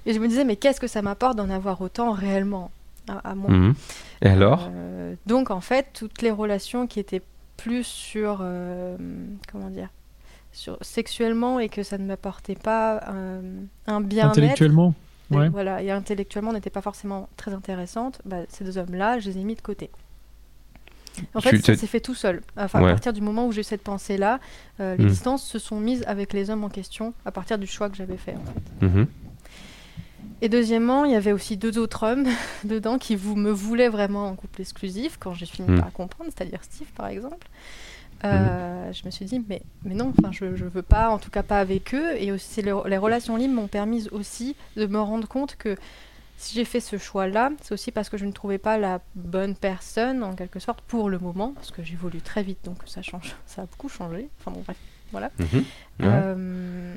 Et 0.06 0.12
je 0.12 0.18
me 0.18 0.26
disais, 0.26 0.44
mais 0.44 0.56
qu'est-ce 0.56 0.80
que 0.80 0.88
ça 0.88 1.02
m'apporte 1.02 1.36
d'en 1.36 1.50
avoir 1.50 1.80
autant 1.82 2.12
réellement 2.12 2.70
à, 3.08 3.30
à 3.30 3.34
moi? 3.34 3.50
Mhm. 3.50 3.74
Et 4.22 4.28
alors? 4.28 4.70
Donc 5.26 5.50
en 5.50 5.60
fait, 5.60 5.88
toutes 5.92 6.22
les 6.22 6.30
relations 6.30 6.86
qui 6.86 6.98
étaient 6.98 7.22
plus 7.56 7.84
sur 7.84 8.38
comment 8.38 9.70
dire, 9.70 9.90
sur 10.56 10.78
sexuellement 10.80 11.60
et 11.60 11.68
que 11.68 11.82
ça 11.82 11.98
ne 11.98 12.04
m'apportait 12.06 12.54
pas 12.56 13.02
euh, 13.08 13.40
un 13.86 14.00
bien-être. 14.00 14.30
Intellectuellement. 14.30 14.94
et 15.30 15.36
Ouais. 15.36 15.48
Voilà, 15.48 15.82
et 15.82 15.90
intellectuellement 15.90 16.52
n'étaient 16.52 16.70
pas 16.70 16.80
forcément 16.82 17.28
très 17.36 17.52
intéressantes. 17.52 18.20
bah, 18.24 18.38
ces 18.48 18.64
deux 18.64 18.78
hommes-là, 18.78 19.18
je 19.18 19.28
les 19.30 19.38
ai 19.38 19.44
mis 19.44 19.54
de 19.54 19.60
côté. 19.60 19.90
En 21.34 21.40
Tu 21.40 21.48
fait, 21.48 21.58
ça 21.64 21.74
s'est 21.76 21.86
fait 21.86 22.00
tout 22.00 22.14
seul. 22.14 22.42
Enfin, 22.56 22.80
Ouais. 22.82 22.90
à 22.90 22.92
partir 22.92 23.12
du 23.12 23.20
moment 23.22 23.46
où 23.46 23.52
j'ai 23.52 23.62
eu 23.62 23.64
cette 23.64 23.82
pensée-là, 23.82 24.38
euh, 24.80 24.96
les 24.96 25.04
Mm. 25.04 25.08
distances 25.08 25.44
se 25.44 25.58
sont 25.58 25.80
mises 25.80 26.04
avec 26.06 26.32
les 26.32 26.50
hommes 26.50 26.62
en 26.64 26.68
question 26.68 27.12
à 27.24 27.32
partir 27.32 27.58
du 27.58 27.66
choix 27.66 27.88
que 27.90 27.96
j'avais 27.96 28.16
fait. 28.18 28.34
en 28.34 28.44
fait. 28.44 28.86
Mhm. 28.86 29.06
Et 30.42 30.48
deuxièmement, 30.50 31.04
il 31.06 31.12
y 31.12 31.14
avait 31.14 31.32
aussi 31.32 31.56
deux 31.56 31.78
autres 31.78 32.02
hommes 32.06 32.26
dedans 32.64 32.98
qui 32.98 33.16
vous, 33.16 33.34
me 33.36 33.50
voulaient 33.50 33.88
vraiment 33.88 34.26
en 34.28 34.34
couple 34.36 34.60
exclusif 34.60 35.16
quand 35.18 35.32
j'ai 35.34 35.46
fini 35.46 35.70
Mm. 35.70 35.80
par 35.80 35.92
comprendre, 35.92 36.30
c'est-à-dire 36.36 36.62
Steve 36.62 36.88
par 36.94 37.06
exemple. 37.08 37.46
Euh, 38.24 38.92
Je 38.92 39.04
me 39.04 39.10
suis 39.10 39.24
dit, 39.24 39.44
mais, 39.48 39.62
mais 39.84 39.94
non, 39.94 40.12
enfin, 40.16 40.30
je 40.32 40.44
ne 40.44 40.68
veux 40.68 40.82
pas, 40.82 41.10
en 41.10 41.18
tout 41.18 41.30
cas 41.30 41.42
pas 41.42 41.58
avec 41.60 41.94
eux. 41.94 42.16
Et 42.18 42.32
aussi, 42.32 42.62
les, 42.62 42.74
les 42.86 42.96
relations 42.98 43.36
libres 43.36 43.54
m'ont 43.54 43.68
permis 43.68 44.08
aussi 44.10 44.56
de 44.76 44.86
me 44.86 45.00
rendre 45.00 45.28
compte 45.28 45.56
que 45.56 45.76
si 46.38 46.54
j'ai 46.54 46.64
fait 46.64 46.80
ce 46.80 46.98
choix-là, 46.98 47.50
c'est 47.62 47.72
aussi 47.72 47.90
parce 47.92 48.08
que 48.08 48.16
je 48.18 48.26
ne 48.26 48.32
trouvais 48.32 48.58
pas 48.58 48.78
la 48.78 49.00
bonne 49.14 49.54
personne, 49.54 50.22
en 50.22 50.34
quelque 50.34 50.60
sorte, 50.60 50.80
pour 50.82 51.08
le 51.08 51.18
moment, 51.18 51.52
parce 51.52 51.70
que 51.70 51.82
j'évolue 51.82 52.20
très 52.20 52.42
vite, 52.42 52.58
donc 52.64 52.76
ça 52.86 53.02
change, 53.02 53.34
ça 53.46 53.62
a 53.62 53.66
beaucoup 53.66 53.88
changé. 53.88 54.28
Enfin 54.40 54.50
bon, 54.50 54.60
bref, 54.60 54.76
voilà. 55.12 55.30
Mhm. 55.38 55.64
Euh, 56.02 56.94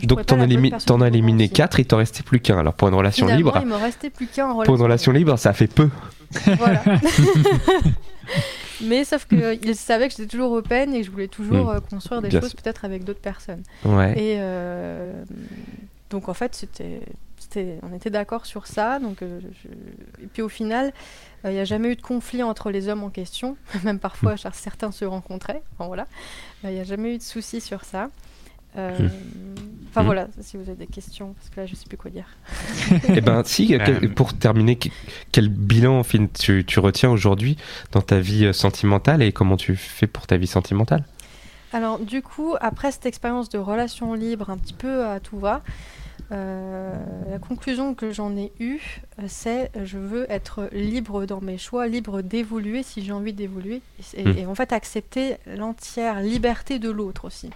je 0.00 0.06
Donc 0.06 0.26
t'en 0.26 0.38
élimi- 0.40 0.84
t'en 0.84 1.00
as 1.00 1.08
éliminé 1.08 1.44
aussi. 1.44 1.52
4, 1.52 1.80
il 1.80 1.86
t'en 1.86 1.96
restait 1.98 2.22
plus 2.22 2.40
qu'un. 2.40 2.58
Alors 2.58 2.74
pour 2.74 2.88
une 2.88 2.94
relation 2.94 3.26
Finalement, 3.26 3.50
libre, 3.52 3.58
il 3.62 3.68
me 3.68 3.76
restait 3.76 4.10
plus 4.10 4.26
qu'un 4.26 4.48
pour 4.64 4.74
une 4.76 4.82
relation 4.82 5.12
libre, 5.12 5.36
ça 5.38 5.52
fait 5.52 5.66
peu. 5.66 5.88
Voilà. 6.58 6.82
Mais 8.84 9.04
sauf 9.04 9.26
qu'il 9.26 9.74
savait 9.74 10.08
que 10.08 10.14
j'étais 10.16 10.28
toujours 10.28 10.52
open 10.52 10.92
et 10.94 11.00
que 11.00 11.06
je 11.06 11.10
voulais 11.10 11.28
toujours 11.28 11.66
Mm. 11.72 11.76
euh, 11.76 11.80
construire 11.80 12.20
des 12.22 12.28
Bien 12.28 12.40
choses 12.40 12.54
peut-être 12.54 12.84
avec 12.84 13.04
d'autres 13.04 13.20
personnes. 13.20 13.62
Ouais. 13.84 14.12
Et 14.18 14.36
euh, 14.38 15.12
donc 16.10 16.28
en 16.28 16.34
fait, 16.34 16.54
c'était, 16.54 17.00
on 17.90 17.94
était 17.94 18.10
d'accord 18.10 18.44
sur 18.44 18.66
ça. 18.66 18.98
Donc, 18.98 19.22
euh, 19.22 19.40
je- 19.62 20.22
Et 20.24 20.26
puis 20.26 20.42
au 20.42 20.48
final, 20.50 20.92
euh, 21.44 21.50
il 21.50 21.54
n'y 21.54 21.60
a 21.60 21.64
jamais 21.64 21.88
eu 21.88 21.96
de 21.96 22.02
conflit 22.02 22.42
entre 22.42 22.70
les 22.70 22.88
hommes 22.88 23.02
en 23.02 23.08
question. 23.10 23.56
Même 23.84 23.98
parfois, 23.98 24.34
Mm. 24.34 24.38
car 24.42 24.54
certains 24.54 24.92
se 24.92 25.04
rencontraient. 25.06 25.62
Enfin, 25.78 25.86
voilà. 25.86 26.06
Euh, 26.64 26.68
Il 26.70 26.74
n'y 26.74 26.80
a 26.80 26.84
jamais 26.84 27.14
eu 27.14 27.18
de 27.18 27.22
souci 27.22 27.60
sur 27.62 27.84
ça. 27.84 28.10
Euh, 28.76 28.98
Mm. 28.98 29.08
Enfin 29.96 30.02
Mm. 30.02 30.06
voilà, 30.06 30.28
si 30.42 30.58
vous 30.58 30.64
avez 30.68 30.76
des 30.76 30.86
questions, 30.86 31.32
parce 31.32 31.48
que 31.48 31.58
là 31.58 31.64
je 31.66 31.74
sais 31.74 31.86
plus 31.88 31.96
quoi 31.96 32.10
dire. 32.10 32.26
Eh 33.08 33.22
ben 33.22 33.42
si, 33.44 33.68
quel- 33.68 33.80
Euh. 34.04 34.08
pour 34.14 34.34
terminer, 34.36 34.76
que- 34.76 34.90
quel 35.32 35.48
bilan 35.48 36.02
Finn, 36.02 36.28
tu, 36.28 36.64
tu 36.66 36.80
retiens 36.80 37.08
aujourd'hui 37.10 37.56
dans 37.92 38.02
ta 38.02 38.20
vie 38.20 38.44
euh, 38.44 38.52
sentimentale 38.52 39.22
et 39.22 39.32
comment 39.32 39.56
tu 39.56 39.74
fais 39.74 40.06
pour 40.06 40.26
ta 40.26 40.36
vie 40.36 40.46
sentimentale? 40.46 41.02
Alors 41.72 41.98
du 41.98 42.20
coup, 42.20 42.56
après 42.60 42.92
cette 42.92 43.06
expérience 43.06 43.48
de 43.48 43.56
relation 43.58 44.12
libre 44.12 44.50
un 44.50 44.58
petit 44.58 44.74
peu 44.74 45.06
à 45.06 45.18
tout 45.18 45.38
va, 45.38 45.62
euh, 46.32 46.92
la 47.30 47.38
conclusion 47.38 47.94
que 47.94 48.12
j'en 48.12 48.36
ai 48.36 48.52
eue, 48.60 48.80
c'est 49.28 49.70
je 49.84 49.96
veux 49.98 50.26
être 50.30 50.68
libre 50.72 51.24
dans 51.24 51.40
mes 51.40 51.56
choix, 51.58 51.86
libre 51.86 52.20
d'évoluer 52.22 52.82
si 52.82 53.02
j'ai 53.04 53.12
envie 53.12 53.32
d'évoluer, 53.32 53.80
et, 54.14 54.40
et 54.40 54.46
en 54.46 54.54
fait 54.54 54.72
accepter 54.72 55.36
l'entière 55.56 56.20
liberté 56.20 56.78
de 56.78 56.90
l'autre 56.90 57.24
aussi. 57.26 57.50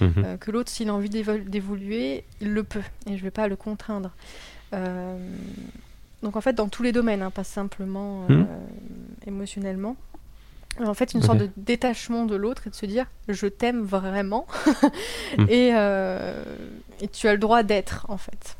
Mhm. 0.00 0.12
Euh, 0.18 0.36
que 0.36 0.50
l'autre, 0.50 0.70
s'il 0.70 0.88
a 0.88 0.94
envie 0.94 1.08
d'évo- 1.10 1.38
d'évoluer, 1.38 2.24
il 2.40 2.52
le 2.52 2.62
peut, 2.64 2.80
et 3.06 3.10
je 3.10 3.18
ne 3.18 3.18
vais 3.22 3.30
pas 3.30 3.48
le 3.48 3.56
contraindre. 3.56 4.10
Euh, 4.72 5.16
donc 6.22 6.36
en 6.36 6.40
fait, 6.40 6.52
dans 6.54 6.68
tous 6.68 6.82
les 6.82 6.92
domaines, 6.92 7.22
hein, 7.22 7.30
pas 7.30 7.44
simplement 7.44 8.26
euh, 8.30 8.34
Mhm. 8.38 8.46
émotionnellement. 9.26 9.96
En 10.84 10.94
fait, 10.94 11.14
une 11.14 11.22
sorte 11.22 11.38
de 11.38 11.48
détachement 11.56 12.24
de 12.26 12.34
l'autre 12.34 12.66
et 12.66 12.70
de 12.70 12.74
se 12.74 12.84
dire 12.86 13.06
je 13.28 13.46
t'aime 13.46 13.82
vraiment 13.82 14.46
Mhm. 15.38 15.46
et, 15.48 15.68
et 17.00 17.08
tu 17.08 17.28
as 17.28 17.32
le 17.32 17.38
droit 17.38 17.62
d'être 17.62 18.06
en 18.08 18.16
fait. 18.16 18.56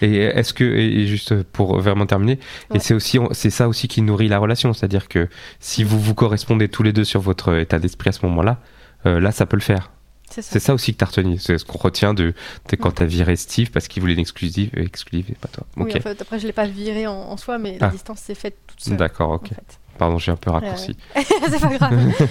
Et 0.00 0.16
est-ce 0.16 0.54
que, 0.54 0.64
et 0.64 1.06
juste 1.06 1.42
pour 1.42 1.78
vraiment 1.78 2.06
terminer, 2.06 2.38
Ouais. 2.70 2.78
et 2.78 2.80
c'est 2.80 2.94
aussi, 2.94 3.18
c'est 3.32 3.50
ça 3.50 3.68
aussi 3.68 3.86
qui 3.86 4.00
nourrit 4.00 4.28
la 4.28 4.38
relation, 4.38 4.72
c'est-à-dire 4.72 5.08
que 5.08 5.28
si 5.60 5.84
vous 5.84 6.00
vous 6.00 6.14
correspondez 6.14 6.68
tous 6.70 6.82
les 6.82 6.94
deux 6.94 7.04
sur 7.04 7.20
votre 7.20 7.54
état 7.58 7.78
d'esprit 7.78 8.08
à 8.08 8.12
ce 8.12 8.24
moment-là, 8.24 8.62
euh, 9.04 9.20
là 9.20 9.30
ça 9.30 9.44
peut 9.44 9.58
le 9.58 9.62
faire. 9.62 9.90
C'est 10.30 10.58
ça. 10.60 10.74
Aussi 10.74 10.92
que 10.92 10.98
t'as 10.98 11.06
retenu, 11.06 11.38
c'est 11.38 11.58
ce 11.58 11.64
qu'on 11.64 11.78
retient 11.78 12.14
de, 12.14 12.34
de 12.70 12.76
quand 12.76 12.92
t'as 12.92 13.04
viré 13.06 13.36
Steve 13.36 13.70
parce 13.70 13.88
qu'il 13.88 14.00
voulait 14.02 14.14
une 14.14 14.20
exclusive, 14.20 14.70
exclusive 14.76 15.30
et 15.30 15.34
pas 15.34 15.48
toi. 15.48 15.66
Oui, 15.76 15.84
Ok, 15.90 15.96
en 15.96 16.00
fait, 16.00 16.20
après, 16.22 16.38
je 16.38 16.44
ne 16.44 16.48
l'ai 16.48 16.52
pas 16.52 16.66
viré 16.66 17.06
en, 17.06 17.12
en 17.14 17.36
soi, 17.36 17.58
mais 17.58 17.76
Ah. 17.80 17.86
la 17.86 17.90
distance 17.92 18.20
s'est 18.20 18.34
faite 18.34 18.56
toute 18.66 18.80
seule. 18.80 18.96
d'accord, 18.96 19.30
en 19.30 19.34
ok. 19.36 19.48
fait. 19.48 19.78
Pardon, 19.98 20.16
j'ai 20.18 20.30
un 20.30 20.36
peu 20.36 20.50
raccourci. 20.50 20.96
c'est 21.16 21.60
pas 21.60 21.76
grave. 21.76 21.98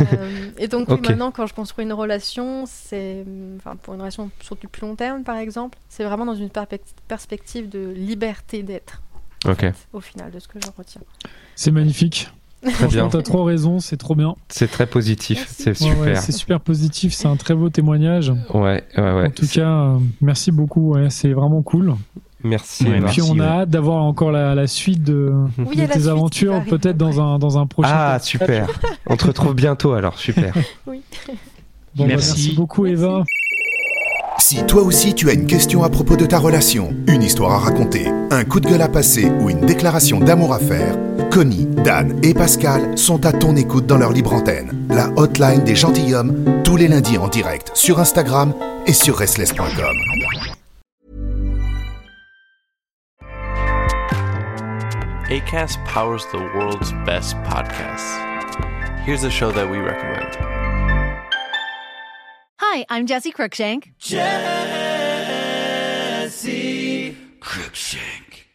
Euh, 0.00 0.50
et 0.56 0.68
donc 0.68 0.88
oui, 0.88 0.96
maintenant, 1.06 1.30
quand 1.32 1.46
je 1.46 1.52
construis 1.52 1.84
une 1.84 1.92
relation, 1.92 2.64
c'est, 2.66 3.24
enfin, 3.58 3.76
pour 3.76 3.92
une 3.94 4.00
relation 4.00 4.30
sur 4.40 4.56
du 4.56 4.68
plus 4.68 4.82
long 4.82 4.94
terme, 4.96 5.24
par 5.24 5.36
exemple, 5.36 5.76
c'est 5.90 6.04
vraiment 6.04 6.24
dans 6.24 6.34
une 6.36 6.48
perspective 7.08 7.68
de 7.68 7.90
liberté 7.90 8.62
d'être. 8.62 9.02
en 9.44 9.50
Ok, 9.50 9.60
fait, 9.60 9.74
au 9.92 10.00
final, 10.00 10.30
de 10.30 10.38
ce 10.38 10.48
que 10.48 10.58
j'en 10.64 10.72
retiens. 10.78 11.02
C'est 11.56 11.70
magnifique. 11.72 12.30
Très 12.64 12.86
bien. 12.88 13.08
T'as 13.08 13.22
trop 13.22 13.44
raison, 13.44 13.78
c'est 13.80 13.96
trop 13.96 14.14
bien. 14.14 14.34
C'est 14.48 14.70
très 14.70 14.86
positif, 14.86 15.46
c'est 15.50 15.74
super. 15.74 15.98
ouais, 16.00 16.14
c'est 16.16 16.32
super 16.32 16.60
positif, 16.60 17.12
c'est 17.14 17.28
un 17.28 17.36
très 17.36 17.54
beau 17.54 17.68
témoignage. 17.70 18.32
Ouais, 18.52 18.84
ouais, 18.96 19.02
ouais. 19.12 19.26
En 19.26 19.30
tout 19.30 19.46
cas, 19.46 19.68
euh, 19.68 19.98
merci 20.20 20.50
beaucoup, 20.52 20.94
ouais, 20.94 21.08
c'est 21.10 21.32
vraiment 21.32 21.62
cool. 21.62 21.94
Merci. 22.42 22.86
Et 22.86 23.00
merci, 23.00 23.20
puis 23.20 23.30
on 23.30 23.34
ouais. 23.34 23.44
a 23.44 23.60
hâte 23.60 23.70
d'avoir 23.70 24.02
encore 24.02 24.30
la, 24.32 24.54
la 24.54 24.66
suite 24.66 25.02
de, 25.02 25.30
Oui, 25.58 25.76
la 25.76 25.86
tes 25.88 26.00
suite 26.00 26.06
aventures, 26.08 26.62
peut-être 26.68 26.96
dans 26.96 27.20
un, 27.20 27.38
dans 27.38 27.58
un 27.58 27.66
prochain. 27.66 27.90
Ah, 27.92 28.18
podcast. 28.18 28.24
super. 28.26 28.66
On 29.06 29.16
te 29.16 29.26
retrouve 29.26 29.54
bientôt 29.54 29.92
alors, 29.92 30.18
super. 30.18 30.54
Bon, 30.86 32.04
bah, 32.04 32.10
Merci. 32.10 32.28
merci 32.34 32.54
beaucoup, 32.54 32.84
Merci. 32.84 33.02
Eva. 33.02 33.24
Si 34.38 34.64
toi 34.66 34.82
aussi 34.82 35.12
tu 35.14 35.28
as 35.28 35.32
une 35.34 35.46
question 35.46 35.82
à 35.82 35.90
propos 35.90 36.16
de 36.16 36.24
ta 36.24 36.38
relation, 36.38 36.94
une 37.08 37.22
histoire 37.22 37.50
à 37.52 37.58
raconter, 37.58 38.06
un 38.30 38.44
coup 38.44 38.60
de 38.60 38.68
gueule 38.68 38.80
à 38.82 38.88
passer 38.88 39.28
ou 39.40 39.50
une 39.50 39.60
déclaration 39.66 40.20
d'amour 40.20 40.52
à 40.54 40.60
faire, 40.60 40.96
Connie, 41.30 41.66
Dan 41.66 42.18
et 42.24 42.34
Pascal 42.34 42.98
sont 42.98 43.24
à 43.24 43.32
ton 43.32 43.54
écoute 43.54 43.86
dans 43.86 43.98
leur 43.98 44.12
libre 44.12 44.32
antenne, 44.32 44.86
la 44.90 45.08
hotline 45.16 45.62
des 45.62 45.76
gentilshommes, 45.76 46.62
tous 46.64 46.76
les 46.76 46.88
lundis 46.88 47.18
en 47.18 47.28
direct 47.28 47.70
sur 47.74 48.00
Instagram 48.00 48.52
et 48.86 48.92
sur 48.92 49.16
restless.com. 49.16 49.96
ACAST 55.30 55.78
powers 55.86 56.26
the 56.32 56.40
world's 56.56 56.92
best 57.06 57.36
podcasts. 57.44 58.18
Here's 59.06 59.22
a 59.22 59.30
show 59.30 59.52
that 59.52 59.70
we 59.70 59.78
recommend. 59.78 60.36
Hi, 62.58 62.84
I'm 62.90 63.06
Jesse 63.06 63.30
Cruikshank. 63.30 63.92
Jesse 64.00 64.26
Cruikshank. 67.40 68.09